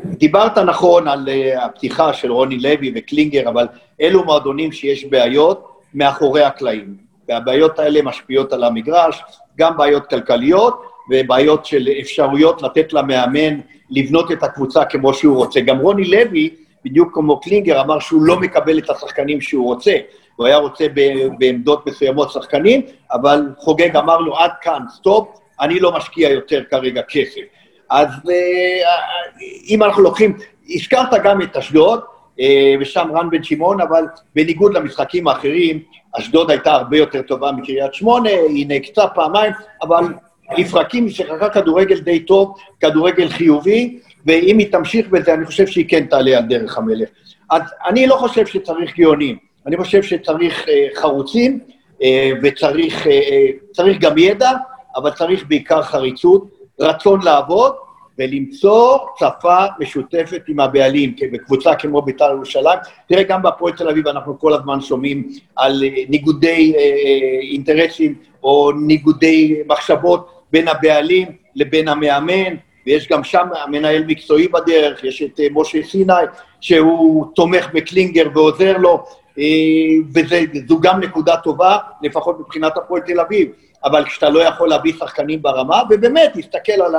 דיברת 0.06 0.58
נכון 0.58 1.08
על 1.08 1.28
uh, 1.28 1.64
הפתיחה 1.66 2.14
של 2.14 2.32
רוני 2.32 2.58
לוי 2.58 2.92
וקלינגר, 2.96 3.50
אבל 3.50 3.68
אלו 4.02 4.26
מועדונים 4.26 4.72
שיש 4.72 5.06
בעיות 5.06 5.68
מאחורי 5.94 6.44
הקלעים. 6.44 6.96
והבעיות 7.30 7.80
האלה 7.80 8.02
משפיעות 8.02 8.54
על 8.54 8.64
המגרש, 8.64 9.24
גם 9.58 9.78
בעיות 9.78 10.08
כלכליות 10.08 10.82
ובעיות 11.12 11.66
של 11.66 11.88
אפשרויות 12.02 12.62
לתת 12.62 12.94
למאמן 12.94 13.60
לבנות 13.90 14.32
את 14.32 14.44
הקבוצה 14.44 14.86
כמו 14.86 15.14
שהוא 15.14 15.36
רוצה. 15.36 15.60
גם 15.60 15.80
רוני 15.80 16.04
לוי, 16.04 16.50
בדיוק 16.86 17.14
כמו 17.14 17.40
קלינגר, 17.40 17.82
אמר 17.82 18.00
שהוא 18.00 18.22
לא 18.22 18.40
מקבל 18.40 18.78
את 18.78 18.90
השחקנים 18.90 19.42
שהוא 19.42 19.66
רוצה. 19.66 19.94
הוא 20.36 20.48
היה 20.48 20.58
רוצה 20.58 20.86
בעמדות 21.40 21.88
מסוימות 21.88 22.32
שחקנים, 22.32 22.82
אבל 23.12 23.42
חוגג 23.58 23.96
אמר 23.96 24.18
לו, 24.18 24.38
עד 24.38 24.52
כאן, 24.62 24.82
סטופ, 24.96 25.28
אני 25.62 25.80
לא 25.80 25.92
משקיע 25.98 26.30
יותר 26.30 26.64
כרגע 26.70 27.02
כסף. 27.02 27.42
אז 27.90 28.08
אה, 28.08 28.90
אם 29.68 29.84
אנחנו 29.84 30.04
לוקחים, 30.04 30.38
הזכרת 30.70 31.24
גם 31.24 31.42
את 31.42 31.58
אשדוד, 31.58 32.00
אה, 32.40 32.74
ושם 32.82 33.08
רן 33.14 33.30
בן 33.30 33.44
שמעון, 33.44 33.82
אבל 33.82 34.04
בניגוד 34.36 34.74
למשחקים 34.74 35.28
האחרים, 35.28 35.80
אשדוד 36.20 36.52
הייתה 36.52 36.72
הרבה 36.72 36.98
יותר 36.98 37.22
טובה 37.22 37.52
מקריית 37.52 37.94
שמונה, 37.94 38.30
היא 38.30 38.68
נעקצה 38.68 39.08
פעמיים, 39.08 39.54
אבל 39.82 40.04
לפרקים 40.58 41.10
שיחקה 41.10 41.50
כדורגל 41.50 42.00
די 42.00 42.20
טוב, 42.20 42.54
כדורגל 42.80 43.30
חיובי, 43.30 44.00
ואם 44.26 44.58
היא 44.58 44.72
תמשיך 44.72 45.08
בזה, 45.08 45.34
אני 45.34 45.46
חושב 45.46 45.68
שהיא 45.68 45.86
כן 45.88 46.06
תעלה 46.06 46.38
על 46.38 46.44
דרך 46.44 46.78
המלך. 46.78 47.10
אז 47.50 47.62
אני 47.88 48.08
לא 48.08 48.16
חושב 48.16 48.46
שצריך 48.46 48.98
גאונים, 48.98 49.38
אני 49.66 49.78
חושב 49.78 50.04
שצריך 50.04 50.66
uh, 50.66 51.00
חרוצים, 51.00 51.60
uh, 52.00 52.04
וצריך 52.44 53.08
uh, 53.78 54.00
גם 54.00 54.18
ידע, 54.18 54.52
אבל 54.96 55.12
צריך 55.12 55.46
בעיקר 55.48 55.82
חריצות, 55.82 56.48
רצון 56.80 57.20
לעבוד, 57.24 57.74
ולמצוא 58.20 58.98
שפה 59.20 59.66
משותפת 59.80 60.42
עם 60.48 60.60
הבעלים, 60.60 61.16
בקבוצה 61.32 61.76
כמו 61.76 62.02
בית"ר 62.02 62.32
ירושלים. 62.32 62.80
תראה, 63.10 63.24
גם 63.24 63.42
בהפועל 63.42 63.74
תל 63.74 63.90
אביב 63.90 64.08
אנחנו 64.08 64.40
כל 64.40 64.54
הזמן 64.54 64.82
שומעים 64.82 65.30
על 65.56 65.84
ניגודי 66.10 66.74
אינטרסים 67.52 68.16
או 68.44 68.72
ניגודי 68.72 69.56
מחשבות 69.68 70.37
בין 70.52 70.68
הבעלים 70.68 71.28
לבין 71.56 71.88
המאמן, 71.88 72.56
ויש 72.86 73.08
גם 73.08 73.24
שם 73.24 73.48
מנהל 73.68 74.04
מקצועי 74.04 74.48
בדרך, 74.48 75.04
יש 75.04 75.22
את 75.22 75.40
אה, 75.40 75.48
משה 75.52 75.84
סיני, 75.84 76.14
שהוא 76.62 77.26
תומך 77.36 77.68
בקלינגר 77.74 78.28
ועוזר 78.36 78.78
לו, 78.78 79.06
אה, 79.40 79.44
וזו 80.14 80.80
גם 80.82 81.00
נקודה 81.00 81.38
טובה, 81.38 81.78
לפחות 82.02 82.40
מבחינת 82.40 82.78
הפועל 82.78 83.02
תל 83.02 83.20
אביב. 83.20 83.50
אבל 83.84 84.06
כשאתה 84.06 84.30
לא 84.30 84.40
יכול 84.40 84.70
להביא 84.70 84.94
שחקנים 85.00 85.42
ברמה, 85.42 85.82
ובאמת, 85.90 86.32
תסתכל 86.34 86.72
על 86.72 86.96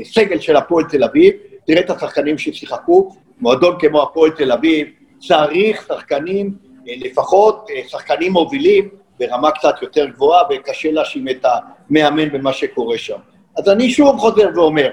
הסגל 0.00 0.40
של 0.40 0.56
הפועל 0.56 0.84
תל 0.84 1.04
אביב, 1.04 1.34
תראה 1.66 1.80
את 1.80 1.90
השחקנים 1.90 2.38
ששיחקו, 2.38 3.16
מועדון 3.40 3.76
כמו 3.80 4.02
הפועל 4.02 4.30
תל 4.30 4.52
אביב, 4.52 4.86
צריך 5.28 5.86
שחקנים, 5.88 6.54
אה, 6.88 6.94
לפחות 6.98 7.66
שחקנים 7.88 8.32
מובילים, 8.32 8.88
ברמה 9.18 9.50
קצת 9.50 9.82
יותר 9.82 10.06
גבוהה, 10.06 10.42
וקשה 10.50 10.90
להאשים 10.92 11.28
את 11.28 11.44
המאמן 11.44 12.28
במה 12.28 12.52
שקורה 12.52 12.98
שם. 12.98 13.18
אז 13.56 13.68
אני 13.68 13.90
שוב 13.90 14.18
חוזר 14.18 14.48
ואומר, 14.54 14.90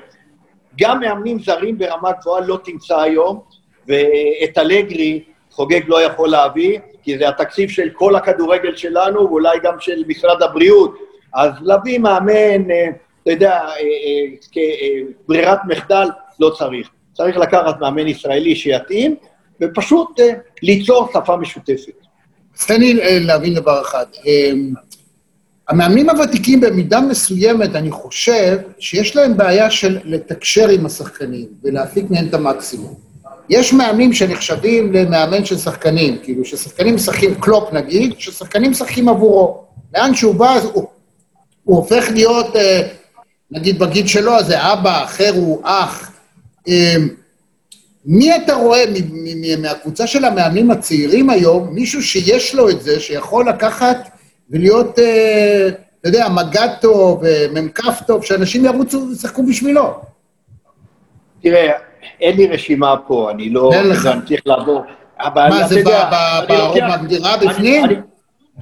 גם 0.79 0.99
מאמנים 0.99 1.39
זרים 1.39 1.77
ברמה 1.77 2.11
גבוהה 2.11 2.41
לא 2.41 2.59
תמצא 2.63 2.99
היום, 2.99 3.39
ואת 3.87 4.57
אלגרי 4.57 5.23
חוגג 5.51 5.81
לא 5.87 6.01
יכול 6.01 6.29
להביא, 6.29 6.79
כי 7.03 7.17
זה 7.17 7.29
התקציב 7.29 7.69
של 7.69 7.89
כל 7.93 8.15
הכדורגל 8.15 8.75
שלנו, 8.75 9.19
ואולי 9.19 9.59
גם 9.63 9.79
של 9.79 10.03
משרד 10.07 10.43
הבריאות. 10.43 10.95
אז 11.33 11.51
להביא 11.61 11.99
מאמן, 11.99 12.71
אה, 12.71 12.87
אתה 13.23 13.31
יודע, 13.31 13.51
אה, 13.51 13.67
אה, 13.77 14.61
כברירת 15.25 15.59
מחדל, 15.67 16.07
לא 16.39 16.49
צריך. 16.49 16.89
צריך 17.13 17.37
לקחת 17.37 17.79
מאמן 17.79 18.07
ישראלי 18.07 18.55
שיתאים, 18.55 19.15
ופשוט 19.61 20.19
ליצור 20.61 21.09
שפה 21.13 21.35
משותפת. 21.35 22.00
אז 22.61 22.65
תן 22.65 22.79
לי 22.79 23.19
להבין 23.19 23.53
דבר 23.53 23.81
אחד. 23.81 24.05
המאמנים 25.69 26.09
הוותיקים 26.09 26.61
במידה 26.61 27.01
מסוימת, 27.01 27.75
אני 27.75 27.91
חושב, 27.91 28.57
שיש 28.79 29.15
להם 29.15 29.37
בעיה 29.37 29.71
של 29.71 29.99
לתקשר 30.03 30.69
עם 30.69 30.85
השחקנים 30.85 31.47
ולהפיק 31.63 32.05
מהם 32.09 32.27
את 32.27 32.33
המקסימום. 32.33 32.93
יש 33.49 33.73
מאמנים 33.73 34.13
שנחשבים 34.13 34.93
למאמן 34.93 35.45
של 35.45 35.57
שחקנים, 35.57 36.17
כאילו 36.23 36.45
ששחקנים 36.45 36.95
משחקים 36.95 37.35
קלופ 37.35 37.73
נגיד, 37.73 38.13
ששחקנים 38.17 38.71
משחקים 38.71 39.09
עבורו. 39.09 39.63
לאן 39.95 40.15
שהוא 40.15 40.35
בא, 40.35 40.59
הוא, 40.73 40.87
הוא 41.63 41.77
הופך 41.77 42.05
להיות, 42.11 42.55
אה, 42.55 42.87
נגיד 43.51 43.79
בגיל 43.79 44.07
שלו, 44.07 44.35
אז 44.35 44.45
זה 44.45 44.73
אבא, 44.73 45.03
אחר 45.03 45.31
הוא 45.35 45.61
אח. 45.63 46.11
אה, 48.01 48.05
מי 48.05 48.35
אתה 48.35 48.53
רואה 48.53 48.83
מהקבוצה 49.61 50.07
של 50.07 50.25
המאמנים 50.25 50.71
הצעירים 50.71 51.29
היום, 51.29 51.67
מישהו 51.71 52.03
שיש 52.03 52.55
לו 52.55 52.69
את 52.69 52.81
זה, 52.81 52.99
שיכול 52.99 53.49
לקחת 53.49 54.09
ולהיות, 54.49 54.99
אה, 54.99 55.69
אתה 56.01 56.09
יודע, 56.09 56.29
מג"ד 56.29 56.69
טוב, 56.81 57.23
מ"כ 57.53 57.79
טוב, 58.07 58.25
שאנשים 58.25 58.65
ירוצו 58.65 59.07
וישחקו 59.09 59.43
בשבילו. 59.43 59.99
תראה, 61.41 61.71
אין 62.21 62.37
לי 62.37 62.47
רשימה 62.47 62.95
פה, 63.07 63.31
אני 63.31 63.49
לא... 63.49 63.69
אין 63.73 63.89
לך. 63.89 64.05
אני 64.05 64.21
צריך 64.27 64.41
לעבור. 64.45 64.81
מה, 65.35 65.67
זה 65.67 65.83
בגדירה 66.49 67.37
בפנים? 67.37 67.85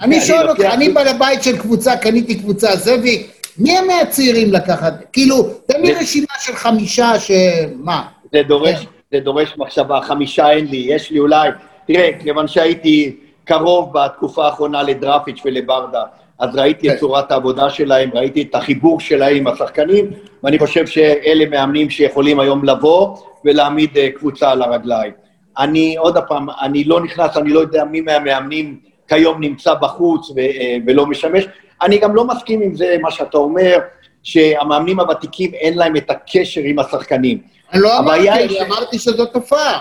אני 0.02 0.22
שואל 0.22 0.50
אותך, 0.50 0.62
אני 0.62 0.90
בעל 0.90 1.08
הבית 1.08 1.44
של 1.44 1.58
קבוצה, 1.58 1.98
קניתי 1.98 2.36
קבוצה, 2.40 2.76
זאביק, 2.76 3.32
מי 3.58 3.78
הם 3.78 3.88
מהצעירים 3.88 4.54
לקחת? 4.54 4.94
כאילו, 5.14 5.44
תן 5.44 5.82
לי 5.82 5.94
רשימה 5.94 6.34
של 6.40 6.56
חמישה 6.56 7.20
ש... 7.20 7.32
מה? 7.76 8.02
זה 8.34 8.42
דורש, 8.48 8.86
זה 9.14 9.20
דורש 9.20 9.58
מחשבה, 9.58 10.02
חמישה 10.02 10.50
אין 10.50 10.66
לי, 10.66 10.78
יש 10.78 11.12
לי 11.12 11.20
אולי... 11.20 11.50
תראה, 11.88 12.10
כיוון 12.20 12.48
שהייתי... 12.48 13.16
קרוב 13.50 13.94
בתקופה 13.94 14.46
האחרונה 14.46 14.84
לדרפיץ' 14.84 15.42
ולברדה. 15.46 16.04
אז 16.40 16.56
ראיתי 16.56 16.88
את 16.88 16.94
כן. 16.94 17.00
צורת 17.00 17.32
העבודה 17.32 17.70
שלהם, 17.70 18.10
ראיתי 18.14 18.42
את 18.42 18.56
החיבור 18.56 19.00
שלהם 19.00 19.36
עם 19.36 19.48
השחקנים, 19.48 20.12
ואני 20.44 20.60
חושב 20.60 20.88
שאלה 20.88 21.46
מאמנים 21.50 21.90
שיכולים 21.90 22.40
היום 22.40 22.66
לבוא 22.66 23.18
ולהעמיד 23.46 23.98
אה, 23.98 24.10
קבוצה 24.12 24.52
על 24.52 24.62
הרגליים. 24.62 25.14
אני, 25.58 25.98
עוד 25.98 26.18
פעם, 26.28 26.48
אני 26.62 26.84
לא 26.84 27.02
נכנס, 27.02 27.38
אני 27.38 27.50
לא 27.50 27.60
יודע 27.60 27.84
מי 27.84 28.02
מהמאמנים 28.02 28.80
כיום 29.08 29.42
נמצא 29.42 29.74
בחוץ 29.74 30.30
ו- 30.30 30.40
אה, 30.40 30.78
ולא 30.88 31.06
משמש. 31.06 31.46
אני 31.82 31.98
גם 31.98 32.16
לא 32.16 32.26
מסכים 32.26 32.62
עם 32.62 32.76
זה, 32.76 32.96
מה 33.02 33.12
שאתה 33.12 33.38
אומר, 33.38 33.78
שהמאמנים 34.24 35.00
הוותיקים 35.00 35.54
אין 35.54 35.78
להם 35.78 35.96
את 35.98 36.10
הקשר 36.12 36.62
עם 36.62 36.80
השחקנים. 36.80 37.38
אני 37.74 37.82
לא 37.82 38.00
אמרתי, 38.00 38.30
אני 38.30 38.50
ש- 38.54 38.62
אמרתי 38.62 39.00
שזו 39.00 39.26
תופעה. 39.26 39.80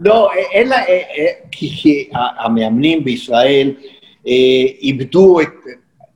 לא, 0.00 0.30
אין 0.52 0.68
לה... 0.68 0.76
אה, 0.76 1.02
אה, 1.18 1.26
כי, 1.50 1.70
כי 1.76 2.08
המאמנים 2.38 3.04
בישראל 3.04 3.72
אה, 4.26 4.32
איבדו 4.82 5.40
את, 5.40 5.48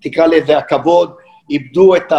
תקרא 0.03 0.27
לזה 0.27 0.59
הכבוד, 0.59 1.13
איבדו 1.51 1.97
את 1.97 2.13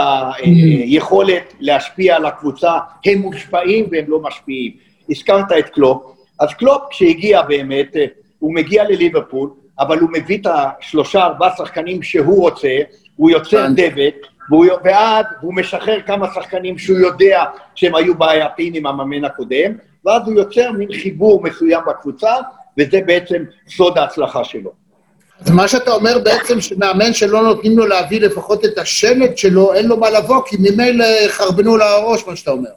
היכולת 0.84 1.54
להשפיע 1.60 2.16
על 2.16 2.26
הקבוצה, 2.26 2.72
הם 3.06 3.20
מושפעים 3.20 3.86
והם 3.92 4.06
לא 4.08 4.20
משפיעים. 4.20 4.72
הזכרת 5.10 5.52
את 5.60 5.70
קלופ, 5.70 6.04
אז 6.40 6.54
קלופ 6.54 6.82
כשהגיע 6.90 7.42
באמת, 7.42 7.96
אה, 7.96 8.06
הוא 8.40 8.54
מגיע 8.56 8.84
לליברפול, 8.84 9.50
אבל 9.80 10.00
הוא 10.00 10.10
מביא 10.14 10.38
את 10.38 10.48
השלושה, 10.48 11.24
ארבעה 11.26 11.56
שחקנים 11.58 12.04
שהוא 12.04 12.42
רוצה, 12.42 12.78
הוא 13.16 13.30
יוצר. 13.32 13.68
דבק, 13.76 14.16
והוא, 14.50 14.66
ואז 14.84 15.26
הוא 15.42 15.54
משחרר 15.54 16.02
כמה 16.02 16.28
שחקנים 16.34 16.78
שהוא 16.78 16.98
יודע 16.98 17.44
שהם 17.76 17.96
היו 17.96 18.16
בעייתיים 18.16 18.74
עם 18.74 18.88
המאמן 18.88 19.26
הקודם, 19.26 19.72
ואז 20.06 20.22
הוא 20.26 20.34
יוצר 20.34 20.72
מין 20.72 20.94
חיבור 20.94 21.44
מסוים 21.44 21.82
בקבוצה, 21.88 22.34
וזה 22.78 23.00
בעצם 23.06 23.44
סוד 23.68 23.98
ההצלחה 23.98 24.44
שלו. 24.44 24.72
אז 25.40 25.52
מה 25.52 25.68
שאתה 25.68 25.92
אומר 25.92 26.20
בעצם 26.24 26.62
שמאמן 26.62 27.14
שלא 27.14 27.44
נותנים 27.44 27.78
לו 27.78 27.88
להביא 27.88 28.22
לפחות 28.22 28.66
את 28.66 28.78
השלט 28.78 29.38
שלו, 29.38 29.74
אין 29.74 29.88
לו 29.88 29.98
מה 29.98 30.10
לבוא, 30.10 30.42
כי 30.46 30.56
ממילא 30.60 31.06
חרבנו 31.28 31.78
לו 31.78 31.86
הראש, 31.86 32.28
מה 32.28 32.36
שאתה 32.36 32.52
אומר. 32.52 32.70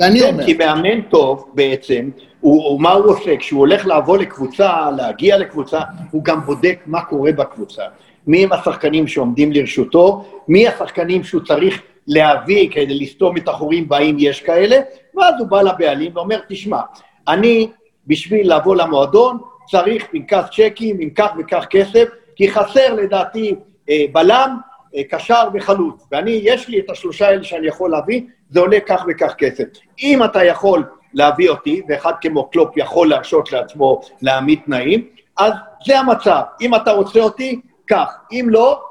אני 0.00 0.20
כן, 0.20 0.26
אומר. 0.26 0.44
כי 0.44 0.54
מאמן 0.54 1.02
טוב 1.02 1.50
בעצם, 1.54 2.10
הוא, 2.40 2.64
הוא, 2.64 2.80
מה 2.80 2.92
הוא 2.92 3.10
עושה? 3.10 3.36
כשהוא 3.36 3.60
הולך 3.60 3.86
לבוא 3.86 4.18
לקבוצה, 4.18 4.90
להגיע 4.96 5.38
לקבוצה, 5.38 5.80
הוא 6.10 6.24
גם 6.24 6.40
בודק 6.40 6.78
מה 6.86 7.04
קורה 7.04 7.32
בקבוצה. 7.32 7.82
מי 8.26 8.44
הם 8.44 8.52
השחקנים 8.52 9.06
שעומדים 9.06 9.52
לרשותו, 9.52 10.24
מי 10.48 10.68
השחקנים 10.68 11.24
שהוא 11.24 11.40
צריך 11.40 11.82
להביא 12.06 12.70
כדי 12.70 12.98
לסתום 12.98 13.36
את 13.36 13.48
החורים 13.48 13.86
והאם 13.90 14.16
יש 14.18 14.40
כאלה, 14.40 14.76
ואז 15.16 15.34
הוא 15.38 15.48
בא 15.48 15.62
לבעלים 15.62 16.12
ואומר, 16.14 16.40
תשמע, 16.48 16.80
אני, 17.28 17.68
בשביל 18.06 18.54
לבוא 18.54 18.76
למועדון, 18.76 19.38
צריך 19.70 20.06
פנקס 20.10 20.44
צ'קים 20.52 20.96
עם 21.00 21.10
כך 21.10 21.30
וכך 21.38 21.64
כסף, 21.70 22.08
כי 22.36 22.50
חסר 22.50 22.94
לדעתי 22.94 23.54
אה, 23.90 24.04
בלם, 24.12 24.56
אה, 24.96 25.02
קשר 25.10 25.48
וחלוץ, 25.54 26.06
ואני, 26.12 26.40
יש 26.42 26.68
לי 26.68 26.80
את 26.80 26.90
השלושה 26.90 27.28
האלה 27.28 27.44
שאני 27.44 27.66
יכול 27.66 27.90
להביא, 27.90 28.22
זה 28.50 28.60
עולה 28.60 28.80
כך 28.80 29.04
וכך 29.08 29.34
כסף. 29.38 29.64
אם 30.02 30.24
אתה 30.24 30.44
יכול 30.44 30.84
להביא 31.14 31.50
אותי, 31.50 31.82
ואחד 31.88 32.12
כמו 32.20 32.50
קלופ 32.50 32.76
יכול 32.76 33.08
להרשות 33.08 33.52
לעצמו 33.52 34.00
להעמיד 34.22 34.58
תנאים, 34.66 35.08
אז 35.36 35.52
זה 35.86 35.98
המצב. 35.98 36.40
אם 36.60 36.74
אתה 36.74 36.92
רוצה 36.92 37.20
אותי, 37.20 37.60
כך. 37.86 38.16
אם 38.32 38.46
לא, 38.48 38.82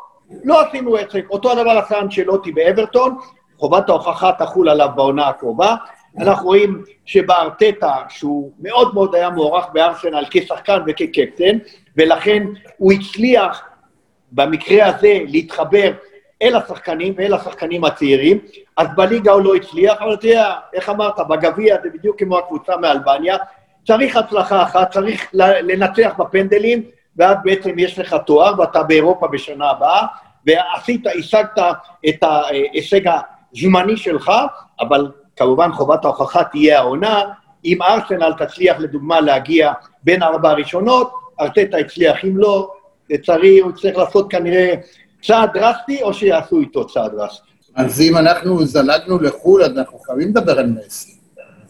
לא 0.43 0.62
עשינו 0.62 0.95
עסק. 0.95 1.25
אותו 1.29 1.51
הדבר 1.51 1.71
עשה 1.71 1.99
אנצ'לוטי 1.99 2.51
באברטון, 2.51 3.17
חובת 3.58 3.89
ההוכחה 3.89 4.32
תחול 4.39 4.69
עליו 4.69 4.89
בעונה 4.95 5.27
הקרובה. 5.27 5.75
אנחנו 6.19 6.45
רואים 6.45 6.84
שבארטטה, 7.06 7.95
שהוא 8.10 8.51
מאוד 8.60 8.93
מאוד 8.93 9.15
היה 9.15 9.29
מוערך 9.29 9.65
בארסנל 9.73 10.25
כשחקן 10.32 10.79
וכקפטן, 10.88 11.58
ולכן 11.97 12.43
הוא 12.77 12.91
הצליח 12.91 13.62
במקרה 14.32 14.86
הזה 14.86 15.19
להתחבר 15.27 15.91
אל 16.41 16.56
השחקנים 16.56 17.13
ואל 17.17 17.34
השחקנים 17.34 17.84
הצעירים, 17.84 18.39
אז 18.77 18.88
בליגה 18.95 19.32
הוא 19.32 19.41
לא 19.41 19.56
הצליח, 19.56 20.01
אבל 20.01 20.13
אתה 20.13 20.27
יודע, 20.27 20.53
איך 20.73 20.89
אמרת, 20.89 21.19
בגביע 21.29 21.77
זה 21.84 21.89
בדיוק 21.93 22.19
כמו 22.19 22.38
הקבוצה 22.38 22.77
מאלבניה, 22.77 23.38
צריך 23.88 24.17
הצלחה 24.17 24.63
אחת, 24.63 24.91
צריך 24.91 25.29
לנצח 25.34 26.13
בפנדלים, 26.17 26.84
ואז 27.17 27.38
בעצם 27.43 27.80
יש 27.80 27.99
לך 27.99 28.15
תואר 28.26 28.54
ואתה 28.60 28.84
באירופה 28.84 29.28
בשנה 29.28 29.69
הבאה, 29.69 30.06
ועשית, 30.47 31.08
השגת 31.19 31.60
את 32.10 32.23
ההישג 32.23 33.02
הזמני 33.54 33.97
שלך, 33.97 34.32
אבל 34.80 35.12
כמובן 35.36 35.71
חובת 35.71 36.06
ההוכחה 36.06 36.43
תהיה 36.43 36.80
העונה, 36.80 37.23
אם 37.65 37.82
ארסנל 37.82 38.34
תצליח 38.38 38.80
לדוגמה 38.80 39.21
להגיע 39.21 39.71
בין 40.04 40.23
הארבע 40.23 40.49
הראשונות, 40.49 41.13
ארטטה 41.39 41.78
הצליח, 41.78 42.26
אם 42.26 42.38
לא, 42.38 42.71
לצערי 43.10 43.60
הוא 43.60 43.71
צריך 43.71 43.97
לעשות 43.97 44.32
כנראה 44.32 44.73
צעד 45.23 45.49
דרסטי, 45.54 46.04
או 46.04 46.13
שיעשו 46.13 46.60
איתו 46.60 46.88
צעד 46.88 47.12
דרסטי. 47.12 47.52
אז 47.76 48.02
אם 48.02 48.17
אנחנו 48.17 48.65
זלגנו 48.65 49.19
לחו"ל, 49.19 49.63
אז 49.63 49.78
אנחנו 49.78 49.99
חייבים 49.99 50.30
לדבר 50.30 50.60
על 50.60 50.65
מסי. 50.67 51.12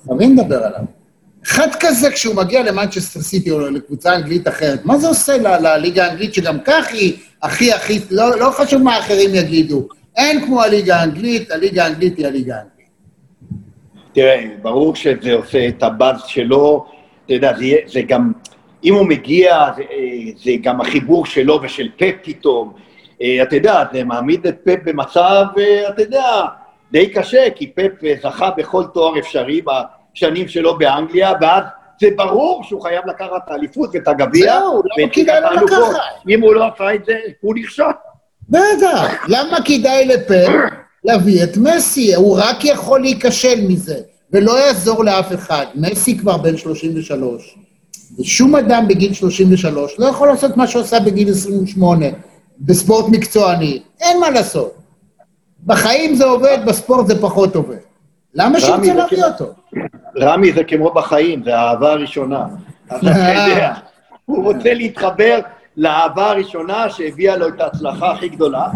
חייבים 0.07 0.37
לדבר 0.37 0.63
עליו. 0.63 1.02
אחד 1.45 1.67
כזה, 1.79 2.11
כשהוא 2.11 2.35
מגיע 2.35 2.63
למנצ'סטר 2.63 3.19
סיטי 3.19 3.51
או 3.51 3.59
לקבוצה 3.59 4.15
אנגלית 4.15 4.47
אחרת, 4.47 4.85
מה 4.85 4.97
זה 4.97 5.07
עושה 5.07 5.37
לליגה 5.37 6.05
האנגלית, 6.05 6.33
שגם 6.33 6.57
כך 6.65 6.87
היא 6.91 7.13
הכי 7.43 7.73
הכי, 7.73 7.99
לא, 8.11 8.39
לא 8.39 8.49
חשוב 8.51 8.81
מה 8.81 8.99
אחרים 8.99 9.35
יגידו. 9.35 9.87
אין 10.17 10.45
כמו 10.45 10.61
הליגה 10.61 10.95
האנגלית, 10.95 11.51
הליגה 11.51 11.85
האנגלית 11.85 12.17
היא 12.17 12.27
הליגה 12.27 12.55
האנגלית. 12.55 12.73
תראה, 14.13 14.45
ברור 14.61 14.95
שזה 14.95 15.33
עושה 15.33 15.67
את 15.67 15.83
הבאז 15.83 16.21
שלו, 16.27 16.85
אתה 17.25 17.33
יודע, 17.33 17.53
זה, 17.57 17.65
זה 17.85 18.01
גם, 18.01 18.31
אם 18.83 18.93
הוא 18.93 19.07
מגיע, 19.07 19.65
זה, 19.75 19.81
אה, 19.81 20.31
זה 20.43 20.51
גם 20.61 20.81
החיבור 20.81 21.25
שלו 21.25 21.59
ושל 21.63 21.89
פפ 21.97 22.15
פתאום. 22.23 22.73
אה, 23.21 23.43
אתה 23.43 23.55
יודע, 23.55 23.83
זה 23.93 24.03
מעמיד 24.03 24.47
את 24.47 24.57
פפ 24.63 24.79
במצב, 24.85 25.45
אה, 25.57 25.89
אתה 25.89 26.01
יודע, 26.01 26.41
די 26.91 27.09
קשה, 27.09 27.49
כי 27.55 27.67
פפ 27.67 28.03
אה, 28.03 28.13
זכה 28.23 28.51
בכל 28.57 28.83
תואר 28.93 29.19
אפשרי 29.19 29.61
בשנים 30.15 30.47
שלו 30.47 30.77
באנגליה, 30.77 31.33
ואז 31.41 31.63
זה 32.01 32.07
ברור 32.15 32.63
שהוא 32.63 32.81
חייב 32.81 33.05
לקחת 33.07 33.29
את 33.45 33.51
האליפות 33.51 33.89
ואת 33.93 34.07
הגביע, 34.07 34.53
זהו, 34.59 34.81
למה 34.97 35.09
כדאי 35.13 35.41
לו. 35.41 35.65
לקחת? 35.65 35.99
אם 36.29 36.41
הוא 36.41 36.53
לא 36.53 36.67
עשה 36.73 36.95
את 36.95 37.05
זה, 37.05 37.13
הוא 37.41 37.55
נכשל. 37.55 37.83
בטח, 38.49 39.27
למה 39.27 39.57
כדאי 39.65 40.05
לפפ 40.05 40.53
להביא 41.03 41.43
את 41.43 41.57
מסי? 41.57 42.15
הוא 42.15 42.39
רק 42.39 42.65
יכול 42.65 43.01
להיכשל 43.01 43.67
מזה, 43.67 43.97
ולא 44.31 44.59
יעזור 44.59 45.03
לאף 45.03 45.33
אחד. 45.33 45.65
מסי 45.75 46.17
כבר 46.17 46.37
בן 46.37 46.57
33, 46.57 47.57
ושום 48.19 48.55
אדם 48.55 48.87
בגיל 48.87 49.13
33 49.13 49.99
לא 49.99 50.05
יכול 50.05 50.27
לעשות 50.27 50.57
מה 50.57 50.67
שהוא 50.67 50.81
עשה 50.81 50.99
בגיל 50.99 51.29
28 51.29 52.05
בספורט 52.59 53.05
מקצועני. 53.11 53.81
אין 54.01 54.19
מה 54.19 54.29
לעשות. 54.29 54.75
בחיים 55.65 56.15
זה 56.15 56.25
עובד, 56.25 56.57
בספורט 56.65 57.07
זה 57.07 57.21
פחות 57.21 57.55
עובד. 57.55 57.77
למה 58.33 58.59
שירצה 58.59 58.93
להביא 58.93 59.23
אותו? 59.23 59.53
רמי 60.19 60.51
זה 60.51 60.63
כמו 60.63 60.91
בחיים, 60.91 61.43
זה 61.43 61.55
האהבה 61.55 61.91
הראשונה. 61.91 62.45
אז 62.89 62.99
אתה 63.07 63.33
יודע, 63.49 63.73
הוא 64.25 64.43
רוצה 64.43 64.73
להתחבר 64.73 65.39
לאהבה 65.77 66.29
הראשונה 66.31 66.89
שהביאה 66.89 67.37
לו 67.37 67.47
את 67.47 67.61
ההצלחה 67.61 68.11
הכי 68.11 68.29
גדולה. 68.29 68.67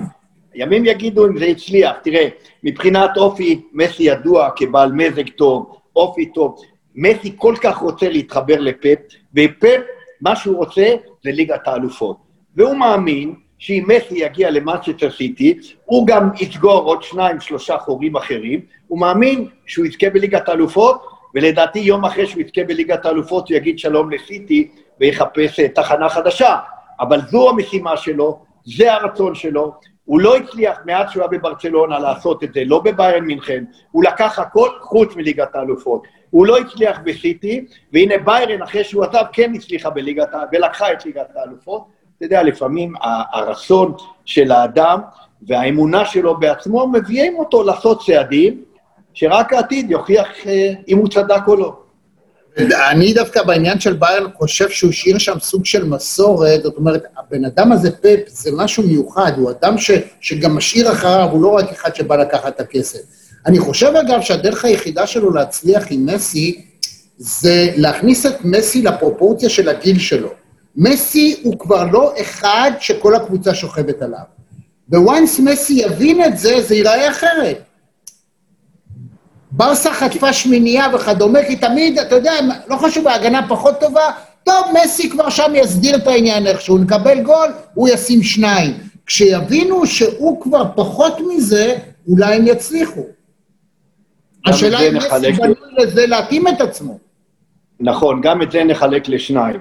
ימים 0.56 0.86
יגידו 0.86 1.28
אם 1.28 1.38
זה 1.38 1.46
הצליח. 1.46 1.96
תראה, 2.04 2.28
מבחינת 2.64 3.18
אופי, 3.18 3.62
מסי 3.74 4.04
ידוע 4.04 4.50
כבעל 4.56 4.92
מזג 4.92 5.30
טוב, 5.30 5.78
אופי 5.96 6.26
טוב. 6.26 6.62
מסי 6.96 7.34
כל 7.38 7.56
כך 7.64 7.78
רוצה 7.78 8.10
להתחבר 8.10 8.60
לפפ, 8.60 9.00
ופפ, 9.36 9.82
מה 10.22 10.36
שהוא 10.36 10.58
רוצה 10.58 10.96
זה 11.24 11.32
ליגת 11.32 11.68
האלופות. 11.68 12.18
והוא 12.56 12.76
מאמין 12.76 13.36
שאם 13.58 13.86
מסי 13.88 14.16
יגיע 14.18 14.52
למנצ'סטר 14.52 15.12
סיטי, 15.12 15.60
הוא 15.86 16.08
גם 16.08 16.30
יסגור 16.40 16.84
עוד 16.84 17.04
שניים, 17.04 17.40
שלושה 17.40 17.78
חורים 17.78 18.16
אחרים. 18.16 18.62
הוא 18.88 19.00
מאמין 19.00 19.48
שהוא 19.66 19.86
יזכה 19.86 20.10
בליגת 20.10 20.50
האלופות, 20.50 21.06
ולדעתי 21.36 21.80
יום 21.80 22.06
אחרי 22.06 22.28
שהוא 22.28 22.42
יזכה 22.42 22.64
בליגת 22.64 23.06
האלופות 23.06 23.50
הוא 23.50 23.58
יגיד 23.58 23.80
שלום 23.80 24.12
לסיטי 24.12 24.72
ויחפש 25.00 25.60
אה, 25.60 25.68
תחנה 25.68 26.10
חדשה. 26.10 26.56
אבל 27.00 27.22
זו 27.32 27.50
המשימה 27.50 27.98
שלו, 27.98 28.40
זה 28.66 28.94
הרצון 28.94 29.36
שלו. 29.36 29.74
הוא 30.06 30.22
לא 30.22 30.38
הצליח 30.38 30.78
מאז 30.86 31.12
שהוא 31.12 31.24
היה 31.24 31.28
בברצלונה 31.28 32.00
לעשות 32.00 32.44
את 32.44 32.54
זה, 32.54 32.64
לא 32.66 32.80
בביירן 32.80 33.24
מינכן, 33.26 33.64
הוא 33.92 34.04
לקח 34.04 34.40
הכל 34.40 34.70
חוץ 34.82 35.16
מליגת 35.16 35.56
האלופות. 35.56 36.04
הוא 36.30 36.48
לא 36.48 36.58
הצליח 36.58 37.00
בסיטי, 37.04 37.66
והנה 37.94 38.18
ביירן, 38.18 38.62
אחרי 38.62 38.84
שהוא 38.84 39.04
עזב, 39.04 39.24
כן 39.34 39.52
הצליחה 39.56 39.90
בליגת. 39.90 40.30
ולקחה 40.52 40.94
את 40.94 41.06
ליגת 41.06 41.36
האלופות. 41.36 41.97
אתה 42.18 42.26
יודע, 42.26 42.44
לפעמים 42.44 42.94
הרצון 43.34 43.94
של 44.26 44.52
האדם 44.52 45.00
והאמונה 45.48 46.06
שלו 46.06 46.40
בעצמו 46.40 46.88
מביאים 46.88 47.36
אותו 47.40 47.64
לעשות 47.64 48.02
צעדים, 48.06 48.64
שרק 49.14 49.54
העתיד 49.54 49.92
יוכיח 49.92 50.28
אה, 50.46 50.74
אם 50.88 50.98
הוא 50.98 51.10
צדק 51.10 51.42
או 51.48 51.56
לא. 51.56 51.80
אני 52.92 53.14
דווקא 53.14 53.44
בעניין 53.44 53.80
של 53.80 53.94
ביירן 53.94 54.32
חושב 54.34 54.70
שהוא 54.70 54.90
השאיר 54.90 55.18
שם 55.18 55.40
סוג 55.40 55.66
של 55.66 55.84
מסורת, 55.84 56.64
זאת 56.64 56.78
אומרת, 56.78 57.04
הבן 57.18 57.46
אדם 57.46 57.72
הזה, 57.72 57.92
פפ, 57.92 58.20
זה 58.28 58.52
משהו 58.54 58.84
מיוחד, 58.84 59.32
הוא 59.38 59.52
אדם 59.52 59.78
ש, 59.78 59.92
שגם 60.22 60.56
משאיר 60.56 60.92
אחריו, 60.92 61.30
הוא 61.32 61.44
לא 61.44 61.48
רק 61.48 61.70
אחד 61.72 61.96
שבא 61.96 62.16
לקחת 62.16 62.56
את 62.56 62.60
הכסף. 62.60 63.00
אני 63.46 63.60
חושב, 63.60 63.94
אגב, 63.96 64.22
שהדרך 64.22 64.66
היחידה 64.66 65.08
שלו 65.08 65.34
להצליח 65.34 65.84
עם 65.90 66.06
מסי, 66.06 66.66
זה 67.18 67.70
להכניס 67.76 68.26
את 68.26 68.36
מסי 68.44 68.82
לפרופורציה 68.82 69.50
של 69.50 69.70
הגיל 69.70 70.00
שלו. 70.00 70.30
מסי 70.78 71.40
הוא 71.44 71.60
כבר 71.60 71.84
לא 71.92 72.14
אחד 72.22 72.72
שכל 72.80 73.16
הקבוצה 73.16 73.56
שוכבת 73.56 74.02
עליו. 74.02 74.20
וואנס 74.90 75.40
מסי 75.40 75.74
יבין 75.74 76.24
את 76.24 76.38
זה, 76.38 76.62
זה 76.62 76.76
ייראה 76.76 77.10
אחרת. 77.10 77.64
ברסה 79.52 79.94
חטפה 79.94 80.34
שמינייה 80.34 80.88
וכדומה, 80.96 81.40
כי 81.48 81.56
תמיד, 81.56 82.00
אתה 82.00 82.16
יודע, 82.16 82.32
לא 82.68 82.76
חשוב, 82.76 83.08
ההגנה 83.08 83.48
פחות 83.50 83.80
טובה, 83.80 84.12
טוב, 84.44 84.66
מסי 84.74 85.10
כבר 85.10 85.30
שם 85.30 85.52
יסדיר 85.56 85.96
את 85.96 86.08
העניין 86.08 86.48
איכשהו, 86.48 86.78
נקבל 86.78 87.24
גול, 87.24 87.48
הוא 87.74 87.90
ישים 87.90 88.24
שניים. 88.24 88.74
כשיבינו 89.06 89.86
שהוא 89.86 90.42
כבר 90.42 90.64
פחות 90.76 91.18
מזה, 91.28 91.78
אולי 92.08 92.36
הם 92.36 92.48
יצליחו. 92.48 93.06
השאלה 94.46 94.80
אם 94.80 94.98
מסי 94.98 95.32
בנוי 95.32 95.56
לזה 95.78 96.06
להתאים 96.08 96.48
את 96.48 96.62
עצמו. 96.62 97.07
נכון, 97.80 98.22
גם 98.22 98.42
את 98.42 98.52
זה 98.52 98.64
נחלק 98.64 99.10
לשניים. 99.10 99.60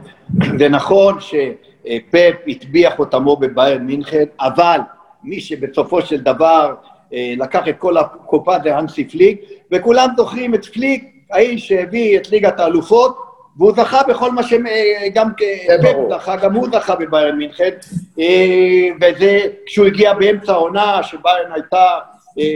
זה 0.59 0.69
נכון 0.69 1.19
שפפ 1.21 2.35
הטביע 2.47 2.91
חותמו 2.91 3.37
בביירן 3.37 3.87
מינכן, 3.87 4.25
אבל 4.41 4.81
מי 5.25 5.41
שבסופו 5.41 6.03
של 6.03 6.21
דבר 6.21 6.75
אה, 7.15 7.35
לקח 7.37 7.69
את 7.69 7.75
כל 7.79 7.97
הקופה 7.97 8.57
זה 8.63 8.77
האנסי 8.77 9.05
פליק, 9.05 9.41
וכולם 9.73 10.09
זוכרים 10.17 10.55
את 10.55 10.65
פליק, 10.65 11.05
האיש 11.31 11.69
שהביא 11.69 12.17
את 12.17 12.31
ליגת 12.31 12.61
האלופות, 12.61 13.17
והוא 13.57 13.73
זכה 13.77 14.03
בכל 14.09 14.33
מה 14.33 14.43
שגם 14.43 15.31
אה, 15.43 15.77
פפ 15.83 15.97
זכה, 16.11 16.37
גם 16.37 16.55
הוא 16.55 16.69
זכה 16.73 16.95
בביירן 16.97 17.39
מינכן, 17.39 17.71
אה, 18.19 18.89
וזה 19.01 19.41
כשהוא 19.67 19.87
הגיע 19.87 20.15
באמצע 20.15 20.53
העונה, 20.53 21.03
שביירן 21.03 21.53
הייתה 21.53 21.87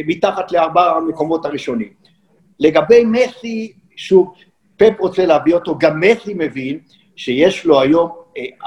מתחת 0.07 0.53
לארבע 0.53 0.97
המקומות 0.97 1.45
הראשונים. 1.45 1.89
לגבי 2.61 3.05
מסי, 3.05 3.73
שוב, 3.97 4.35
פפ 4.81 5.01
רוצה 5.01 5.27
להביא 5.27 5.55
אותו, 5.55 5.79
גם 5.79 6.01
מסי 6.01 6.35
מבין 6.35 6.79
שיש 7.17 7.65
לו 7.67 7.81
היום, 7.81 8.11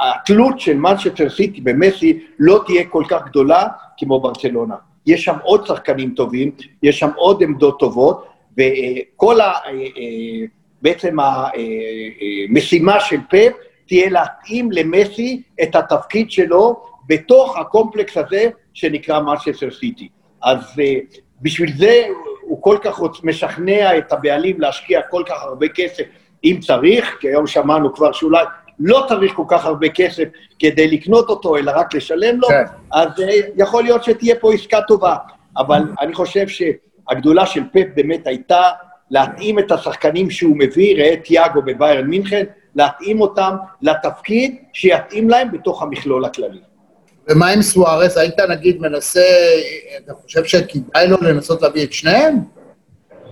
התלות 0.02 0.60
של 0.60 0.78
מנצ'סטר 0.78 1.30
סיטי 1.30 1.62
במסי 1.62 2.20
לא 2.40 2.64
תהיה 2.66 2.86
כל 2.86 3.04
כך 3.10 3.26
גדולה 3.26 3.68
כמו 3.98 4.20
ברצלונה. 4.20 4.76
יש 5.06 5.24
שם 5.24 5.36
עוד 5.44 5.68
שחקנים 5.68 6.14
טובים, 6.16 6.52
יש 6.84 7.00
שם 7.00 7.10
עוד 7.16 7.44
עמדות 7.44 7.80
טובות, 7.80 8.26
וכל 8.58 9.42
ה... 9.42 9.54
בעצם 10.82 11.18
המשימה 12.50 13.00
של 13.00 13.20
פפ 13.30 13.54
תהיה 13.88 14.10
להתאים 14.10 14.72
למסי 14.72 15.42
את 15.64 15.76
התפקיד 15.76 16.32
שלו 16.32 16.84
בתוך 17.08 17.58
הקומפלקס 17.58 18.18
הזה 18.18 18.50
שנקרא 18.74 19.20
מנצ'סטר 19.20 19.72
סיטי. 19.72 20.08
אז 20.42 20.60
בשביל 21.42 21.72
זה 21.78 22.04
הוא 22.46 22.62
כל 22.62 22.78
כך 22.82 23.00
משכנע 23.24 23.98
את 23.98 24.14
הבעלים 24.14 24.62
להשקיע 24.62 25.02
כל 25.02 25.24
כך 25.26 25.44
הרבה 25.44 25.68
כסף, 25.68 26.04
אם 26.44 26.60
צריך, 26.62 27.18
כי 27.20 27.28
היום 27.28 27.48
שמענו 27.48 27.94
כבר 27.94 28.12
שאולי 28.12 28.44
לא 28.80 29.06
צריך 29.10 29.34
כל 29.34 29.44
כך 29.48 29.66
הרבה 29.66 29.90
כסף 29.90 30.24
כדי 30.60 30.88
לקנות 30.88 31.30
אותו, 31.30 31.58
אלא 31.58 31.72
רק 31.76 31.94
לשלם 31.94 32.40
לו, 32.40 32.48
כן. 32.48 32.64
אז 32.92 33.08
אה, 33.22 33.40
יכול 33.56 33.84
להיות 33.84 34.04
שתהיה 34.04 34.36
פה 34.36 34.54
עסקה 34.54 34.82
טובה. 34.82 35.16
אבל 35.58 35.82
אני 36.02 36.14
חושב 36.14 36.46
שהגדולה 36.48 37.46
של 37.46 37.64
פפ 37.74 37.86
באמת 37.96 38.28
הייתה 38.28 38.62
להתאים 39.12 39.60
את 39.60 39.72
השחקנים 39.72 40.30
שהוא 40.30 40.58
מביא, 40.58 40.98
ראה 40.98 41.16
תיאגו 41.16 41.62
בביירן 41.62 42.08
מינכן, 42.08 42.44
להתאים 42.76 43.22
אותם 43.22 43.56
לתפקיד 43.82 44.56
שיתאים 44.74 45.30
להם 45.30 45.52
בתוך 45.52 45.84
המכלול 45.84 46.26
הכללי. 46.26 46.60
ומה 47.30 47.50
עם 47.50 47.62
סוארס? 47.62 48.18
היית 48.18 48.40
נגיד 48.40 48.82
מנסה, 48.82 49.22
אתה 49.98 50.14
חושב 50.14 50.44
שכדאי 50.44 51.08
לו 51.08 51.18
לנסות 51.22 51.62
להביא 51.62 51.84
את 51.84 51.94
שניהם? 51.94 52.36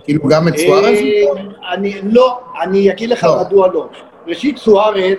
כאילו 0.04 0.28
גם 0.28 0.48
את 0.48 0.58
סוארס? 0.58 1.00
אה, 1.00 1.74
אני 1.74 2.02
לא, 2.04 2.40
אני 2.62 2.92
אגיד 2.92 3.10
לך 3.10 3.24
לא. 3.24 3.42
מדוע 3.42 3.68
לא. 3.68 3.90
ראשית, 4.28 4.58
סוארס 4.58 5.18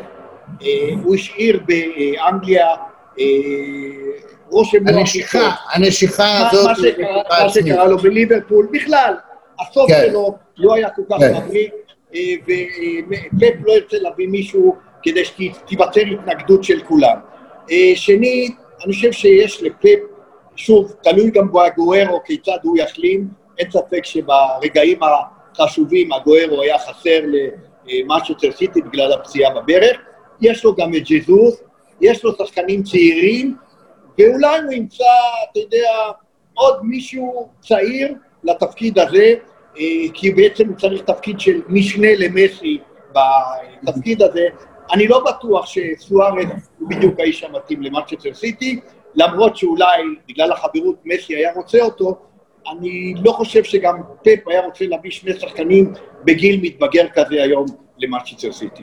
אה, 0.62 0.68
הוא 1.02 1.14
השאיר 1.14 1.61
באנגליה 1.66 2.66
אה, 3.20 3.24
רושם 4.48 4.88
הנשיכה, 4.88 5.50
הנשיכה 5.72 6.50
הזאת... 6.50 6.70
מה 7.30 7.48
שקרה 7.48 7.87
לו 7.87 7.98
בליברפול, 7.98 8.68
בכלל, 8.72 9.14
הסוף 9.61 9.90
כן. 9.90 10.06
שלו 10.11 10.37
לא 10.56 10.74
היה 10.74 10.90
כל 10.90 11.02
כך 11.11 11.16
כן. 11.18 11.37
מבריק, 11.37 11.72
אה, 12.14 12.20
ופפ 13.08 13.66
לא 13.66 13.72
ירצה 13.72 13.96
להביא 14.00 14.28
מישהו 14.28 14.76
כדי 15.02 15.24
שתיווצר 15.24 16.00
התנגדות 16.00 16.64
של 16.64 16.80
כולם. 16.88 17.16
שנית, 17.94 18.56
אני 18.85 18.92
חושב 18.92 19.12
שיש 19.12 19.62
לפפ, 19.62 19.99
שוב, 20.57 20.92
תלוי 21.03 21.31
גם 21.31 21.53
באגוארו 21.53 22.21
כיצד 22.25 22.59
הוא 22.62 22.79
יחלים, 22.79 23.29
אין 23.59 23.71
ספק 23.71 24.05
שברגעים 24.05 24.99
החשובים 25.03 26.12
הגוארו 26.12 26.62
היה 26.62 26.79
חסר 26.79 27.21
למאצ'טר 27.87 28.53
סיטי 28.53 28.83
בגלל 28.83 29.12
הפציעה 29.12 29.55
בברך, 29.55 30.01
יש 30.40 30.64
לו 30.64 30.75
גם 30.75 30.95
את 30.95 31.03
ג'זוס, 31.11 31.62
יש 32.01 32.25
לו 32.25 32.33
שחקנים 32.38 32.83
צעירים, 32.83 33.57
ואולי 34.18 34.59
הוא 34.64 34.73
ימצא, 34.73 35.05
אתה 35.51 35.61
יודע, 35.61 35.88
עוד 36.55 36.81
מישהו 36.83 37.49
צעיר 37.61 38.14
לתפקיד 38.45 38.99
הזה, 38.99 39.35
אה, 39.79 39.83
כי 40.14 40.31
בעצם 40.31 40.68
הוא 40.68 40.77
צריך 40.77 41.03
תפקיד 41.03 41.40
של 41.40 41.61
משנה 41.68 42.09
למסי 42.18 42.79
בתפקיד 43.12 44.23
הזה. 44.23 44.47
אני 44.92 45.09
לא 45.09 45.25
בטוח 45.25 45.66
שסוארץ 45.66 46.49
הוא 46.79 46.88
בדיוק 46.88 47.21
האיש 47.21 47.45
המתאים 47.45 47.83
למנצ'סטר 47.83 48.35
סיטי, 48.35 48.81
למרות 49.14 49.57
שאולי 49.57 50.03
בגלל 50.29 50.53
החברות 50.53 50.97
מסי 51.05 51.37
היה 51.37 51.53
רוצה 51.57 51.83
אותו, 51.83 52.18
אני 52.71 53.14
לא 53.25 53.33
חושב 53.33 53.64
שגם 53.64 53.95
פפ 54.23 54.49
היה 54.49 54.61
רוצה 54.61 54.85
להביא 54.87 55.11
שני 55.11 55.40
שחקנים 55.40 55.92
בגיל 56.25 56.61
מתבגר 56.62 57.07
כזה 57.14 57.42
היום 57.42 57.66
למנצ'סטר 57.99 58.53
סיטי. 58.53 58.83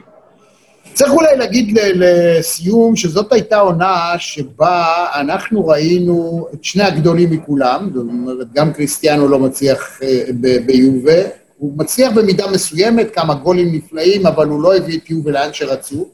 צריך 0.93 1.11
אולי 1.11 1.37
להגיד 1.37 1.79
לסיום 1.95 2.95
שזאת 2.95 3.33
הייתה 3.33 3.59
עונה 3.59 4.13
שבה 4.17 5.05
אנחנו 5.15 5.67
ראינו 5.67 6.47
את 6.53 6.63
שני 6.63 6.83
הגדולים 6.83 7.29
מכולם, 7.31 7.89
זאת 7.93 8.07
אומרת, 8.07 8.53
גם 8.53 8.73
קריסטיאנו 8.73 9.27
לא 9.27 9.39
מצליח 9.39 9.99
אה, 10.03 10.23
ביובה, 10.65 11.21
הוא 11.59 11.73
מצליח 11.77 12.11
במידה 12.15 12.47
מסוימת, 12.47 13.15
כמה 13.15 13.33
גולים 13.33 13.75
נפלאים, 13.75 14.27
אבל 14.27 14.47
הוא 14.47 14.61
לא 14.61 14.75
הביא 14.75 14.97
את 14.97 15.09
יובה 15.09 15.31
לאן 15.31 15.53
שרצו. 15.53 16.07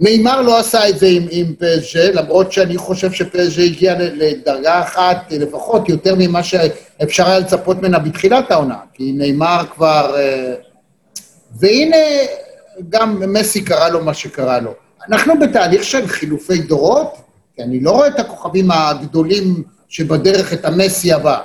נאמר 0.00 0.42
לא 0.42 0.58
עשה 0.58 0.88
את 0.88 0.98
זה 0.98 1.06
עם, 1.06 1.26
עם 1.30 1.54
פז'ה, 1.58 2.12
למרות 2.12 2.52
שאני 2.52 2.78
חושב 2.78 3.12
שפז'ה 3.12 3.62
הגיע 3.62 3.94
לדרגה 3.98 4.80
אחת, 4.80 5.32
לפחות 5.32 5.88
יותר 5.88 6.14
ממה 6.18 6.42
שאפשר 6.42 7.26
היה 7.26 7.38
לצפות 7.38 7.76
ממנה 7.76 7.98
בתחילת 7.98 8.50
העונה, 8.50 8.78
כי 8.94 9.12
נאמר 9.12 9.64
כבר... 9.74 10.14
אה, 10.16 10.54
והנה, 11.60 11.96
גם 12.88 13.32
מסי 13.32 13.64
קרה 13.64 13.88
לו 13.88 14.04
מה 14.04 14.14
שקרה 14.14 14.60
לו. 14.60 14.74
אנחנו 15.08 15.34
בתהליך 15.40 15.84
של 15.84 16.06
חילופי 16.06 16.58
דורות, 16.58 17.16
כי 17.56 17.62
אני 17.62 17.80
לא 17.80 17.90
רואה 17.90 18.08
את 18.08 18.18
הכוכבים 18.18 18.70
הגדולים 18.70 19.62
שבדרך 19.88 20.52
את 20.52 20.64
המסי 20.64 21.12
הבא. 21.12 21.40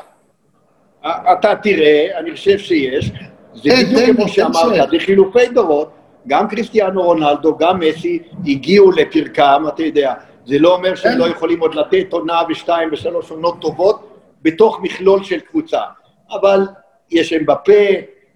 אתה 1.05 1.55
תראה, 1.55 2.19
אני 2.19 2.31
חושב 2.31 2.57
שיש. 2.57 3.11
זה 3.53 3.69
בדיוק 3.83 4.17
כמו 4.17 4.27
שאמרת, 4.27 4.89
זה 4.89 4.99
חילופי 4.99 5.47
דורות. 5.53 5.89
גם 6.27 6.47
קריסטיאנו 6.47 7.01
רונלדו, 7.01 7.57
גם 7.57 7.79
מסי, 7.79 8.19
הגיעו 8.45 8.91
לפרקם, 8.91 9.63
אתה 9.67 9.83
יודע. 9.83 10.13
זה 10.45 10.59
לא 10.59 10.75
אומר 10.75 10.95
שהם 10.95 11.17
לא 11.17 11.27
יכולים 11.27 11.59
עוד 11.59 11.75
לתת 11.75 12.13
עונה 12.13 12.41
ושתיים 12.49 12.89
ושלוש 12.91 13.31
עונות 13.31 13.61
טובות 13.61 14.09
בתוך 14.41 14.79
מכלול 14.81 15.23
של 15.23 15.39
קבוצה. 15.39 15.81
אבל 16.31 16.67
יש 17.11 17.33
אמבפה, 17.33 17.83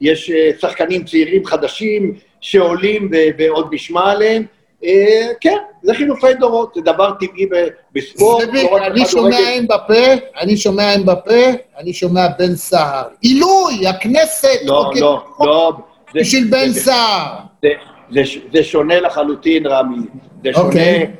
יש 0.01 0.31
אה, 0.31 0.49
שחקנים 0.59 1.03
צעירים 1.03 1.45
חדשים, 1.45 2.13
שעולים 2.41 3.11
ועוד 3.37 3.73
נשמע 3.73 4.11
עליהם. 4.11 4.45
אה, 4.83 5.27
כן, 5.41 5.57
זה 5.83 5.93
חילופי 5.93 6.33
דורות, 6.33 6.73
זה 6.75 6.81
דבר 6.81 7.13
טבעי 7.19 7.49
בספורט. 7.93 8.45
זאביק, 8.45 8.71
לא 8.71 8.85
אני 8.85 9.05
שומע 9.05 9.49
עם 9.55 9.67
בפה, 9.67 10.03
אני 10.39 10.57
שומע 10.57 10.93
עם 10.93 11.05
בפה, 11.05 11.43
אני 11.77 11.93
שומע 11.93 12.27
בן 12.39 12.55
סער. 12.55 13.03
עילוי, 13.21 13.87
הכנסת. 13.87 14.59
לא, 14.65 14.85
אוקיי. 14.85 15.01
לא, 15.01 15.23
לא. 15.39 15.73
בשביל 16.13 16.47
בן 16.51 16.71
סער. 16.71 17.37
זה 18.53 18.63
שונה 18.63 18.99
לחלוטין, 18.99 19.67
רמי. 19.67 19.97
זה 20.43 20.53
שונה. 20.53 20.67
אוקיי. 20.67 21.11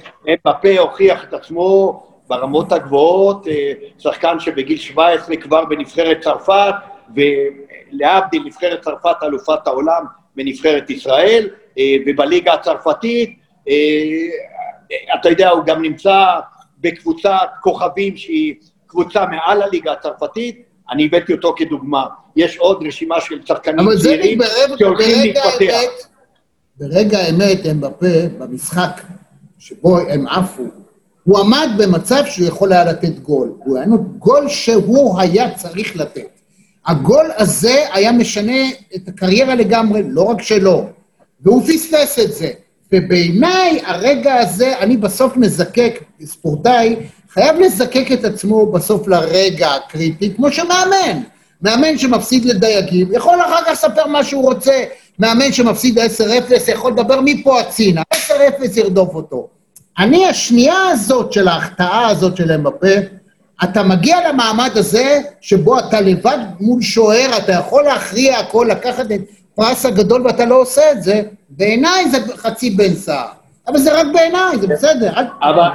בפה 0.46 0.80
הוכיח 0.80 1.24
את 1.24 1.34
עצמו 1.34 2.04
ברמות 2.28 2.72
הגבוהות, 2.72 3.48
אה, 3.48 3.72
שחקן 4.00 4.40
שבגיל 4.40 4.78
17 4.78 5.36
כבר 5.36 5.66
בנבחרת 5.66 6.22
צרפת, 6.22 6.74
ולהבדיל, 7.16 8.44
נבחרת 8.46 8.82
צרפת 8.82 9.16
אלופת 9.24 9.68
העולם, 9.68 10.04
בנבחרת 10.36 10.90
ישראל, 10.90 11.50
אה, 11.78 11.96
ובליגה 12.06 12.54
הצרפתית, 12.54 13.47
אתה 15.20 15.30
יודע, 15.30 15.50
הוא 15.50 15.64
גם 15.66 15.82
נמצא 15.82 16.26
בקבוצת 16.80 17.48
כוכבים 17.62 18.18
שהיא 18.18 18.56
קבוצה 18.88 19.26
מעל 19.26 19.62
הליגה 19.62 19.92
הצרפתית, 19.92 20.62
אני 20.92 21.06
הבאתי 21.06 21.34
אותו 21.34 21.54
כדוגמה. 21.58 22.06
יש 22.36 22.58
עוד 22.58 22.84
רשימה 22.88 23.22
של 23.22 23.46
שחקנים 23.46 23.86
צעירים 24.04 24.40
שהולכים 24.80 25.22
להתפתח. 25.22 26.08
ברגע 26.78 27.18
האמת, 27.18 27.66
הם 27.66 27.82
בפה, 27.82 28.06
במשחק 28.38 29.02
שבו 29.60 29.98
הם 30.00 30.28
עפו, 30.28 30.64
הוא 31.24 31.40
עמד 31.40 31.70
במצב 31.78 32.24
שהוא 32.26 32.48
יכול 32.48 32.74
היה 32.74 32.86
לתת 32.86 33.20
גול. 33.20 33.54
הוא 33.58 33.78
היה 33.78 33.88
גול 34.18 34.50
שהוא 34.50 35.20
היה 35.20 35.56
צריך 35.56 35.96
לתת. 35.96 36.40
הגול 36.86 37.26
הזה 37.38 37.86
היה 37.94 38.12
משנה 38.12 38.62
את 38.96 39.08
הקריירה 39.08 39.56
לגמרי, 39.56 40.02
לא 40.06 40.22
רק 40.22 40.42
שלו, 40.42 40.86
והוא 41.42 41.64
פספס 41.64 42.20
את 42.20 42.34
זה. 42.34 42.52
ובעיניי, 42.92 43.82
הרגע 43.86 44.34
הזה, 44.36 44.80
אני 44.80 44.98
בסוף 44.98 45.38
מזקק, 45.38 46.04
ספורטאי, 46.26 46.96
חייב 47.34 47.60
לזקק 47.60 48.12
את 48.14 48.26
עצמו 48.26 48.72
בסוף 48.72 49.08
לרגע 49.08 49.70
הקריטי, 49.76 50.34
כמו 50.36 50.52
שמאמן. 50.52 51.22
מאמן 51.62 51.98
שמפסיד 51.98 52.46
לדייגים, 52.46 53.08
יכול 53.12 53.42
אחר 53.42 53.64
כך 53.66 53.72
לספר 53.72 54.08
מה 54.08 54.24
שהוא 54.24 54.44
רוצה. 54.44 54.84
מאמן 55.20 55.52
שמפסיד 55.52 56.00
10-0 56.00 56.02
יכול 56.72 56.92
לדבר 56.92 57.20
מפה 57.26 57.60
הצינה, 57.60 58.02
10-0 58.14 58.30
ירדוף 58.76 59.16
אותו. 59.16 59.48
אני, 60.00 60.28
השנייה 60.28 60.90
הזאת 60.92 61.34
של 61.34 61.48
ההחטאה 61.48 62.08
הזאת 62.08 62.38
של 62.38 62.52
אמבפה, 62.52 63.17
אתה 63.64 63.84
מגיע 63.84 64.30
למעמד 64.30 64.70
הזה 64.74 65.20
שבו 65.42 65.80
אתה 65.80 66.02
לבד 66.02 66.38
מול 66.60 66.82
שוער, 66.82 67.38
אתה 67.38 67.52
יכול 67.52 67.84
להכריע 67.84 68.40
הכל, 68.40 68.68
לקחת 68.72 69.12
את 69.12 69.22
פרס 69.56 69.86
הגדול 69.86 70.22
ואתה 70.26 70.46
לא 70.46 70.62
עושה 70.62 70.82
את 70.92 71.04
זה, 71.04 71.22
בעיניי 71.50 72.10
זה 72.10 72.18
חצי 72.36 72.70
בן 72.70 72.94
סער. 72.94 73.28
אבל 73.68 73.78
זה 73.78 74.00
רק 74.00 74.08
בעיניי, 74.14 74.58
זה 74.62 74.68
בסדר. 74.68 75.12
אבל 75.42 75.70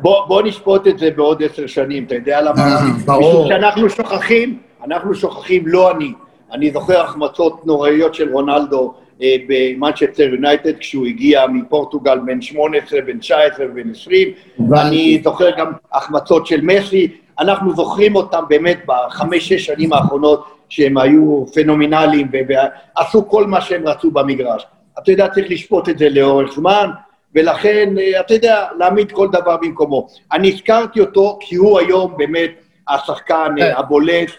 בוא, 0.00 0.42
נשפוט 0.42 0.86
את 0.86 0.98
זה 0.98 1.10
בעוד 1.16 1.42
עשר 1.42 1.66
שנים, 1.66 2.04
אתה 2.04 2.14
יודע 2.14 2.40
למה? 2.40 2.60
אה, 2.60 2.78
ברור. 3.04 3.30
משום 3.30 3.48
שאנחנו 3.48 3.90
שוכחים, 3.90 4.58
אנחנו 4.84 5.14
שוכחים, 5.14 5.62
לא 5.66 5.90
אני. 5.90 6.12
אני 6.52 6.70
זוכר 6.70 7.00
החמצות 7.00 7.66
נוראיות 7.66 8.14
של 8.14 8.32
רונלדו 8.32 8.94
אה, 9.22 9.36
במנצ'סטר 9.48 10.22
יונייטד, 10.22 10.78
כשהוא 10.78 11.06
הגיע 11.06 11.46
מפורטוגל 11.46 12.18
בן 12.26 12.42
18, 12.42 13.00
בן 13.00 13.18
19 13.18 13.66
ובן 13.66 13.90
20. 13.90 14.28
הבנתי. 14.58 14.88
אני 14.88 15.20
זוכר 15.24 15.50
גם 15.58 15.72
החמצות 15.92 16.46
של 16.46 16.60
מסי. 16.62 17.08
אנחנו 17.38 17.74
זוכרים 17.74 18.16
אותם 18.16 18.44
באמת 18.48 18.78
בחמש-שש 18.86 19.66
שנים 19.66 19.92
האחרונות, 19.92 20.44
שהם 20.68 20.98
היו 20.98 21.44
פנומנליים 21.54 22.28
ועשו 22.48 23.28
כל 23.28 23.46
מה 23.46 23.60
שהם 23.60 23.88
רצו 23.88 24.10
במגרש. 24.10 24.66
אתה 24.98 25.10
יודע, 25.10 25.28
צריך 25.28 25.50
לשפוט 25.50 25.88
את 25.88 25.98
זה 25.98 26.08
לאורך 26.08 26.52
זמן, 26.54 26.90
ולכן, 27.34 27.94
אה, 27.98 28.20
אתה 28.20 28.34
יודע, 28.34 28.66
להעמיד 28.78 29.12
כל 29.12 29.28
דבר 29.32 29.56
במקומו. 29.56 30.06
אני 30.32 30.52
הזכרתי 30.52 31.00
אותו 31.00 31.38
כי 31.40 31.56
הוא 31.56 31.78
היום 31.78 32.14
באמת 32.16 32.50
השחקן 32.88 33.54
כן. 33.56 33.62
אה, 33.62 33.78
הבולט 33.78 34.30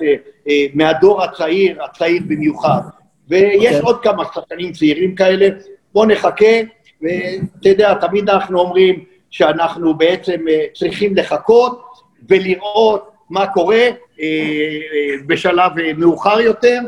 אה, 0.47 0.65
מהדור 0.73 1.23
הצעיר, 1.23 1.83
הצעיר 1.83 2.21
במיוחד. 2.27 2.81
ויש 3.29 3.75
כן. 3.75 3.81
עוד 3.81 4.03
כמה 4.03 4.23
שחקנים 4.33 4.71
צעירים 4.71 5.15
כאלה, 5.15 5.49
בוא 5.93 6.05
נחכה, 6.05 6.55
ואתה 7.01 7.69
יודע, 7.69 7.93
תמיד 7.93 8.29
אנחנו 8.29 8.59
אומרים 8.59 9.03
שאנחנו 9.29 9.93
בעצם 9.93 10.45
צריכים 10.73 11.15
לחכות 11.15 11.88
ולראות 12.29 13.11
מה 13.29 13.47
קורה 13.47 13.75
אה, 13.75 13.89
אה, 14.21 15.15
בשלב 15.27 15.79
אה, 15.79 15.93
מאוחר 15.97 16.39
יותר, 16.39 16.79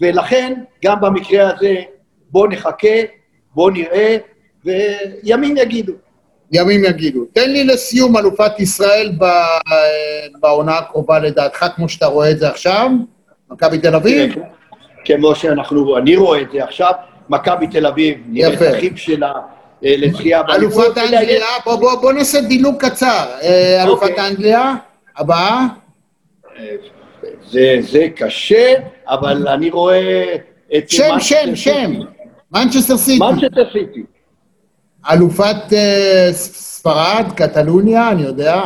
ולכן 0.00 0.54
גם 0.84 1.00
במקרה 1.00 1.50
הזה 1.50 1.74
בוא 2.30 2.48
נחכה, 2.48 2.96
בוא 3.54 3.70
נראה, 3.70 4.16
וימים 4.64 5.56
יגידו. 5.56 5.92
ימים 6.52 6.84
יגידו. 6.84 7.24
תן 7.32 7.50
לי 7.50 7.64
לסיום 7.64 8.16
אלופת 8.16 8.60
ישראל 8.60 9.12
בעונה 10.40 10.78
הקרובה 10.78 11.18
לדעתך, 11.18 11.66
כמו 11.76 11.88
שאתה 11.88 12.06
רואה 12.06 12.30
את 12.30 12.38
זה 12.38 12.48
עכשיו, 12.48 12.90
מכבי 13.50 13.78
תל 13.78 13.94
אביב? 13.94 14.34
תראה, 14.34 14.46
כמו 15.04 15.34
שאנחנו, 15.34 15.98
אני 15.98 16.16
רואה 16.16 16.40
את 16.40 16.50
זה 16.52 16.64
עכשיו, 16.64 16.92
מכבי 17.28 17.66
תל 17.66 17.86
אביב, 17.86 18.18
נראית 18.26 18.54
יפה. 18.54 18.70
אחיו 18.70 18.90
אה, 19.84 19.94
לזכייה. 19.98 20.40
אלופת 20.40 20.52
באליפות, 20.52 20.92
אתה 20.92 21.00
יודע, 21.00 21.20
אנגליה, 21.20 21.46
בוא, 21.64 21.76
בוא, 21.76 21.94
בוא 21.94 22.12
נעשה 22.12 22.40
דילוג 22.40 22.76
קצר. 22.76 23.26
אה, 23.42 23.82
אלופת 23.82 24.02
אוקיי. 24.02 24.26
אנגליה, 24.28 24.74
הבאה? 25.16 25.66
זה, 27.50 27.78
זה 27.80 28.06
קשה, 28.16 28.74
אבל 29.06 29.48
אני 29.48 29.70
רואה 29.70 30.36
את... 30.76 30.90
שם, 30.90 31.20
שם, 31.20 31.56
שם. 31.56 31.92
מנצ'סטר 32.52 32.96
סיטי. 32.96 33.18
מנצ'סטר 33.18 33.64
סיטי. 33.72 34.02
אלופת 35.10 35.72
אה, 35.72 36.28
ספרד, 36.32 37.24
קטלוניה, 37.36 38.10
אני 38.10 38.22
יודע. 38.22 38.62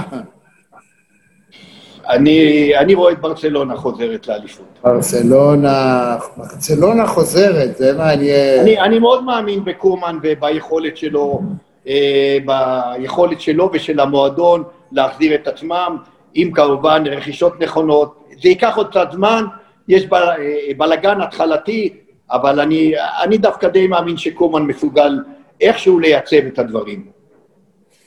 אני, 2.08 2.72
אני 2.76 2.94
רואה 2.94 3.12
את 3.12 3.20
ברצלונה 3.20 3.76
חוזרת 3.76 4.28
לאליפות. 4.28 4.66
ברצלונה, 4.84 6.16
ברצלונה 6.36 7.06
חוזרת, 7.06 7.76
זה 7.76 7.92
מעניין. 7.98 8.60
אני, 8.60 8.80
אני 8.80 8.98
מאוד 8.98 9.24
מאמין 9.24 9.64
בקומן 9.64 10.18
וביכולת 10.22 10.96
שלו, 10.96 11.40
אה, 11.88 12.38
ביכולת 12.44 13.40
שלו 13.40 13.70
ושל 13.72 14.00
המועדון 14.00 14.62
להחזיר 14.92 15.34
את 15.34 15.48
עצמם, 15.48 15.96
עם 16.34 16.52
כמובן 16.52 17.04
רכישות 17.06 17.60
נכונות. 17.60 18.24
זה 18.42 18.48
ייקח 18.48 18.76
עוד 18.76 18.90
קצת 18.90 19.08
זמן, 19.12 19.44
יש 19.88 20.06
בל, 20.06 20.22
אה, 20.38 20.58
בלגן 20.76 21.20
התחלתי, 21.20 21.92
אבל 22.30 22.60
אני, 22.60 22.92
אני 23.22 23.38
דווקא 23.38 23.68
די 23.68 23.86
מאמין 23.86 24.16
שקומן 24.16 24.62
מסוגל 24.62 25.18
איכשהו 25.60 25.98
לייצב 25.98 26.36
את 26.36 26.58
הדברים. 26.58 27.06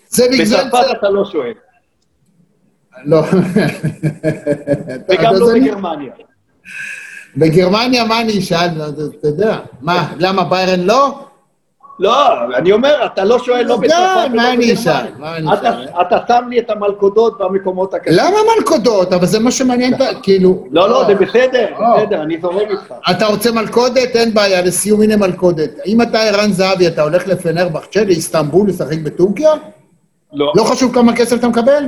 זה 0.10 0.28
בגלל 0.32 0.46
בצרפת 0.46 0.92
אתה 0.92 1.10
לא 1.10 1.26
שואל, 1.26 1.54
לא. 3.06 3.22
וגם 5.10 5.34
לא 5.36 5.48
בגרמניה. 5.54 6.12
בגרמניה, 7.38 8.06
מה 8.06 8.22
אני 8.22 8.40
אשאל? 8.40 8.68
אתה 9.20 9.28
יודע. 9.28 9.58
מה, 9.82 10.14
למה 10.18 10.44
ביירן 10.44 10.80
לא? 10.80 11.20
לא, 12.00 12.16
אני 12.58 12.72
אומר, 12.72 13.06
אתה 13.06 13.24
לא 13.26 13.40
שואל 13.40 13.66
לא 13.66 13.78
די, 13.80 13.88
בצרפת 13.88 14.02
ולא? 14.18 14.28
בגרמניה. 14.28 14.46
מה 15.18 15.38
אני 15.38 15.54
אשאל? 15.54 15.88
אתה 16.02 16.18
שם 16.28 16.48
לי 16.50 16.60
את 16.60 16.70
המלכודות 16.70 17.38
במקומות 17.40 17.94
הקשים. 17.94 18.14
למה 18.18 18.38
מלכודות? 18.58 19.14
אבל 19.14 19.26
זה 19.26 19.40
מה 19.40 19.52
שמעניין, 19.52 19.94
ה- 19.94 20.22
כאילו... 20.24 20.68
לא, 20.72 20.90
לא, 20.90 21.04
זה 21.08 21.16
בסדר, 21.16 21.66
לא. 21.80 21.98
בסדר, 21.98 22.22
אני 22.22 22.38
זורם 22.42 22.70
איתך. 22.70 22.94
אתה 23.12 23.26
רוצה 23.26 23.52
מלכודת? 23.52 24.16
אין 24.16 24.34
בעיה, 24.34 24.62
לסיום 24.62 25.02
הנה 25.02 25.18
מלכודת. 25.18 25.70
אם 25.86 26.02
אתה 26.02 26.20
ערן 26.22 26.52
זהבי, 26.52 26.88
אתה 26.88 27.02
הולך 27.02 27.28
לפנרבחצ'ה, 27.28 28.04
לאיסטנבול, 28.04 28.68
לשחק 28.70 28.98
בטורקיה? 29.04 29.50
לא, 30.34 30.54
לא 30.56 30.64
חשוב 30.64 30.94
כמה 30.94 31.16
כסף 31.16 31.40
אתה 31.40 31.48
מקבל? 31.48 31.84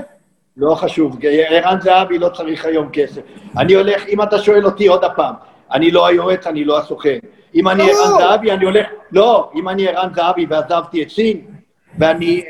לא 0.60 0.76
חשוב, 0.76 1.18
ערן 1.24 1.82
זהבי 1.82 2.18
לא 2.18 2.30
צריך 2.30 2.66
היום 2.66 2.90
כסף. 2.94 3.22
אני 3.58 3.74
הולך, 3.74 4.08
אם 4.08 4.22
אתה 4.22 4.40
שואל 4.40 4.66
אותי 4.66 4.88
עוד 4.88 5.04
הפעם, 5.04 5.34
אני 5.72 5.92
לא 5.92 6.08
היועץ, 6.08 6.48
אני 6.48 6.66
לא 6.66 6.80
הסוכן. 6.80 7.18
אם 7.56 7.68
אני. 7.68 7.84
ערן 7.84 8.20
זהבי, 8.20 8.52
אני 8.52 8.66
הולך... 8.66 8.86
לא, 9.12 9.50
אם 9.56 9.70
אני 9.70 9.88
ערן 9.88 10.10
זהבי 10.16 10.46
ועזבתי 10.50 11.04
את 11.04 11.10
סין, 11.10 11.42
ואני 12.00 12.44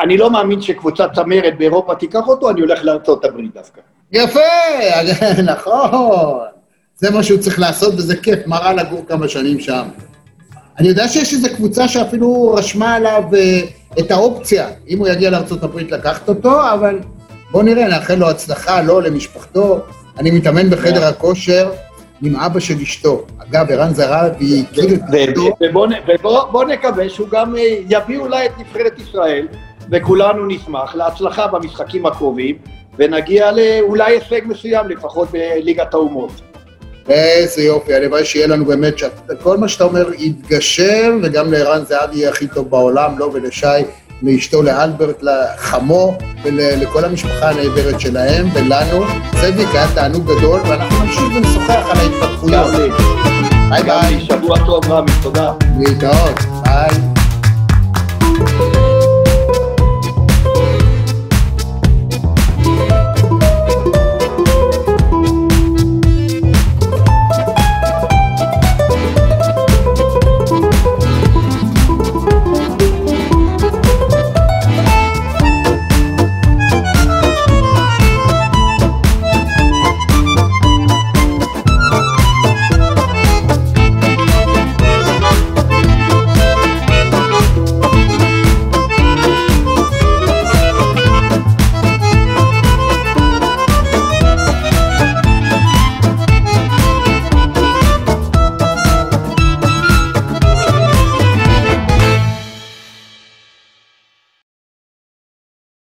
אני 0.00 0.16
לא 0.16 0.30
מאמין 0.30 0.60
שקבוצת 0.60 1.10
צמרת 1.14 1.58
באירופה 1.58 1.94
תיקח 1.94 2.28
אותו, 2.28 2.50
אני 2.50 2.60
הולך 2.60 2.84
לארצות 2.84 3.24
הברית 3.24 3.54
דווקא. 3.54 3.80
יפה, 4.12 4.40
נכון. 5.52 6.38
זה 6.96 7.10
מה 7.10 7.22
שהוא 7.22 7.38
צריך 7.38 7.58
לעשות, 7.58 7.94
וזה 7.94 8.16
כיף, 8.16 8.38
מה 8.46 8.58
רע 8.58 8.72
לגור 8.72 9.04
כמה 9.08 9.28
שנים 9.28 9.60
שם. 9.60 9.82
אני 10.78 10.88
יודע 10.88 11.08
שיש 11.08 11.32
איזו 11.32 11.48
קבוצה 11.56 11.88
שאפילו 11.88 12.54
רשמה 12.54 12.94
עליו 12.94 13.22
אה, 13.34 13.60
את 13.98 14.10
האופציה, 14.10 14.68
אם 14.88 14.98
הוא 14.98 15.08
יגיע 15.08 15.30
לארה"ב 15.30 15.78
לקחת 15.78 16.28
אותו, 16.28 16.72
אבל 16.72 16.98
בואו 17.50 17.62
נראה, 17.62 17.88
נאחל 17.88 18.14
לו 18.14 18.30
הצלחה, 18.30 18.82
לו, 18.82 19.00
למשפחתו. 19.00 19.80
אני 20.18 20.30
מתאמן 20.30 20.70
בחדר 20.70 21.04
הכושר 21.04 21.70
עם 22.22 22.36
אבא 22.36 22.60
של 22.60 22.74
אשתו. 22.82 23.24
אגב, 23.50 23.66
ערן 23.70 23.94
זהבי 23.94 24.64
הכיר 24.70 24.84
את 24.94 25.00
אשתו. 25.14 25.56
ובוא 25.60 25.86
נ- 25.86 25.92
ובוא- 26.08 26.44
בוא 26.50 26.64
נקווה 26.64 27.08
שהוא 27.08 27.28
גם 27.28 27.56
אה, 27.56 27.60
יביא 27.90 28.18
אולי 28.18 28.46
את 28.46 28.52
נבחרת 28.58 28.98
ישראל, 29.00 29.46
וכולנו 29.92 30.46
נשמח 30.46 30.94
להצלחה 30.94 31.46
במשחקים 31.46 32.06
הקרובים, 32.06 32.56
ונגיע 32.98 33.50
לאולי 33.52 34.04
הישג 34.12 34.40
מסוים, 34.46 34.88
לפחות 34.88 35.28
בליגת 35.32 35.94
האומות. 35.94 36.30
איזה 37.08 37.62
יופי, 37.62 37.94
הלוואי 37.94 38.24
שיהיה 38.24 38.46
לנו 38.46 38.64
באמת, 38.64 38.94
שכל 38.98 39.56
מה 39.58 39.68
שאתה 39.68 39.84
אומר 39.84 40.08
יתגשם, 40.18 41.20
וגם 41.22 41.52
לערן 41.52 41.84
זהבי 41.84 42.16
יהיה 42.16 42.28
הכי 42.30 42.46
טוב 42.46 42.70
בעולם, 42.70 43.18
לו 43.18 43.32
ולשי, 43.32 43.66
לאשתו, 44.22 44.62
לאלברט, 44.62 45.22
לחמו, 45.22 46.18
ולכל 46.44 47.04
המשפחה 47.04 47.50
הנהדרת 47.50 48.00
שלהם, 48.00 48.48
ולנו. 48.54 49.04
זאביק, 49.40 49.68
היה 49.72 49.88
תענוג 49.94 50.24
גדול, 50.24 50.60
ואנחנו 50.68 51.04
נמשיך 51.04 51.24
ונשוחח 51.36 51.86
על 51.90 51.96
ההתפתחויות. 51.98 52.70
ביי 53.70 53.82
ביי, 53.82 54.20
שבוע 54.20 54.58
טוב 54.66 54.92
רמי, 54.92 55.12
תודה. 55.22 55.52
להתראות, 55.78 56.40
ביי. 56.64 57.07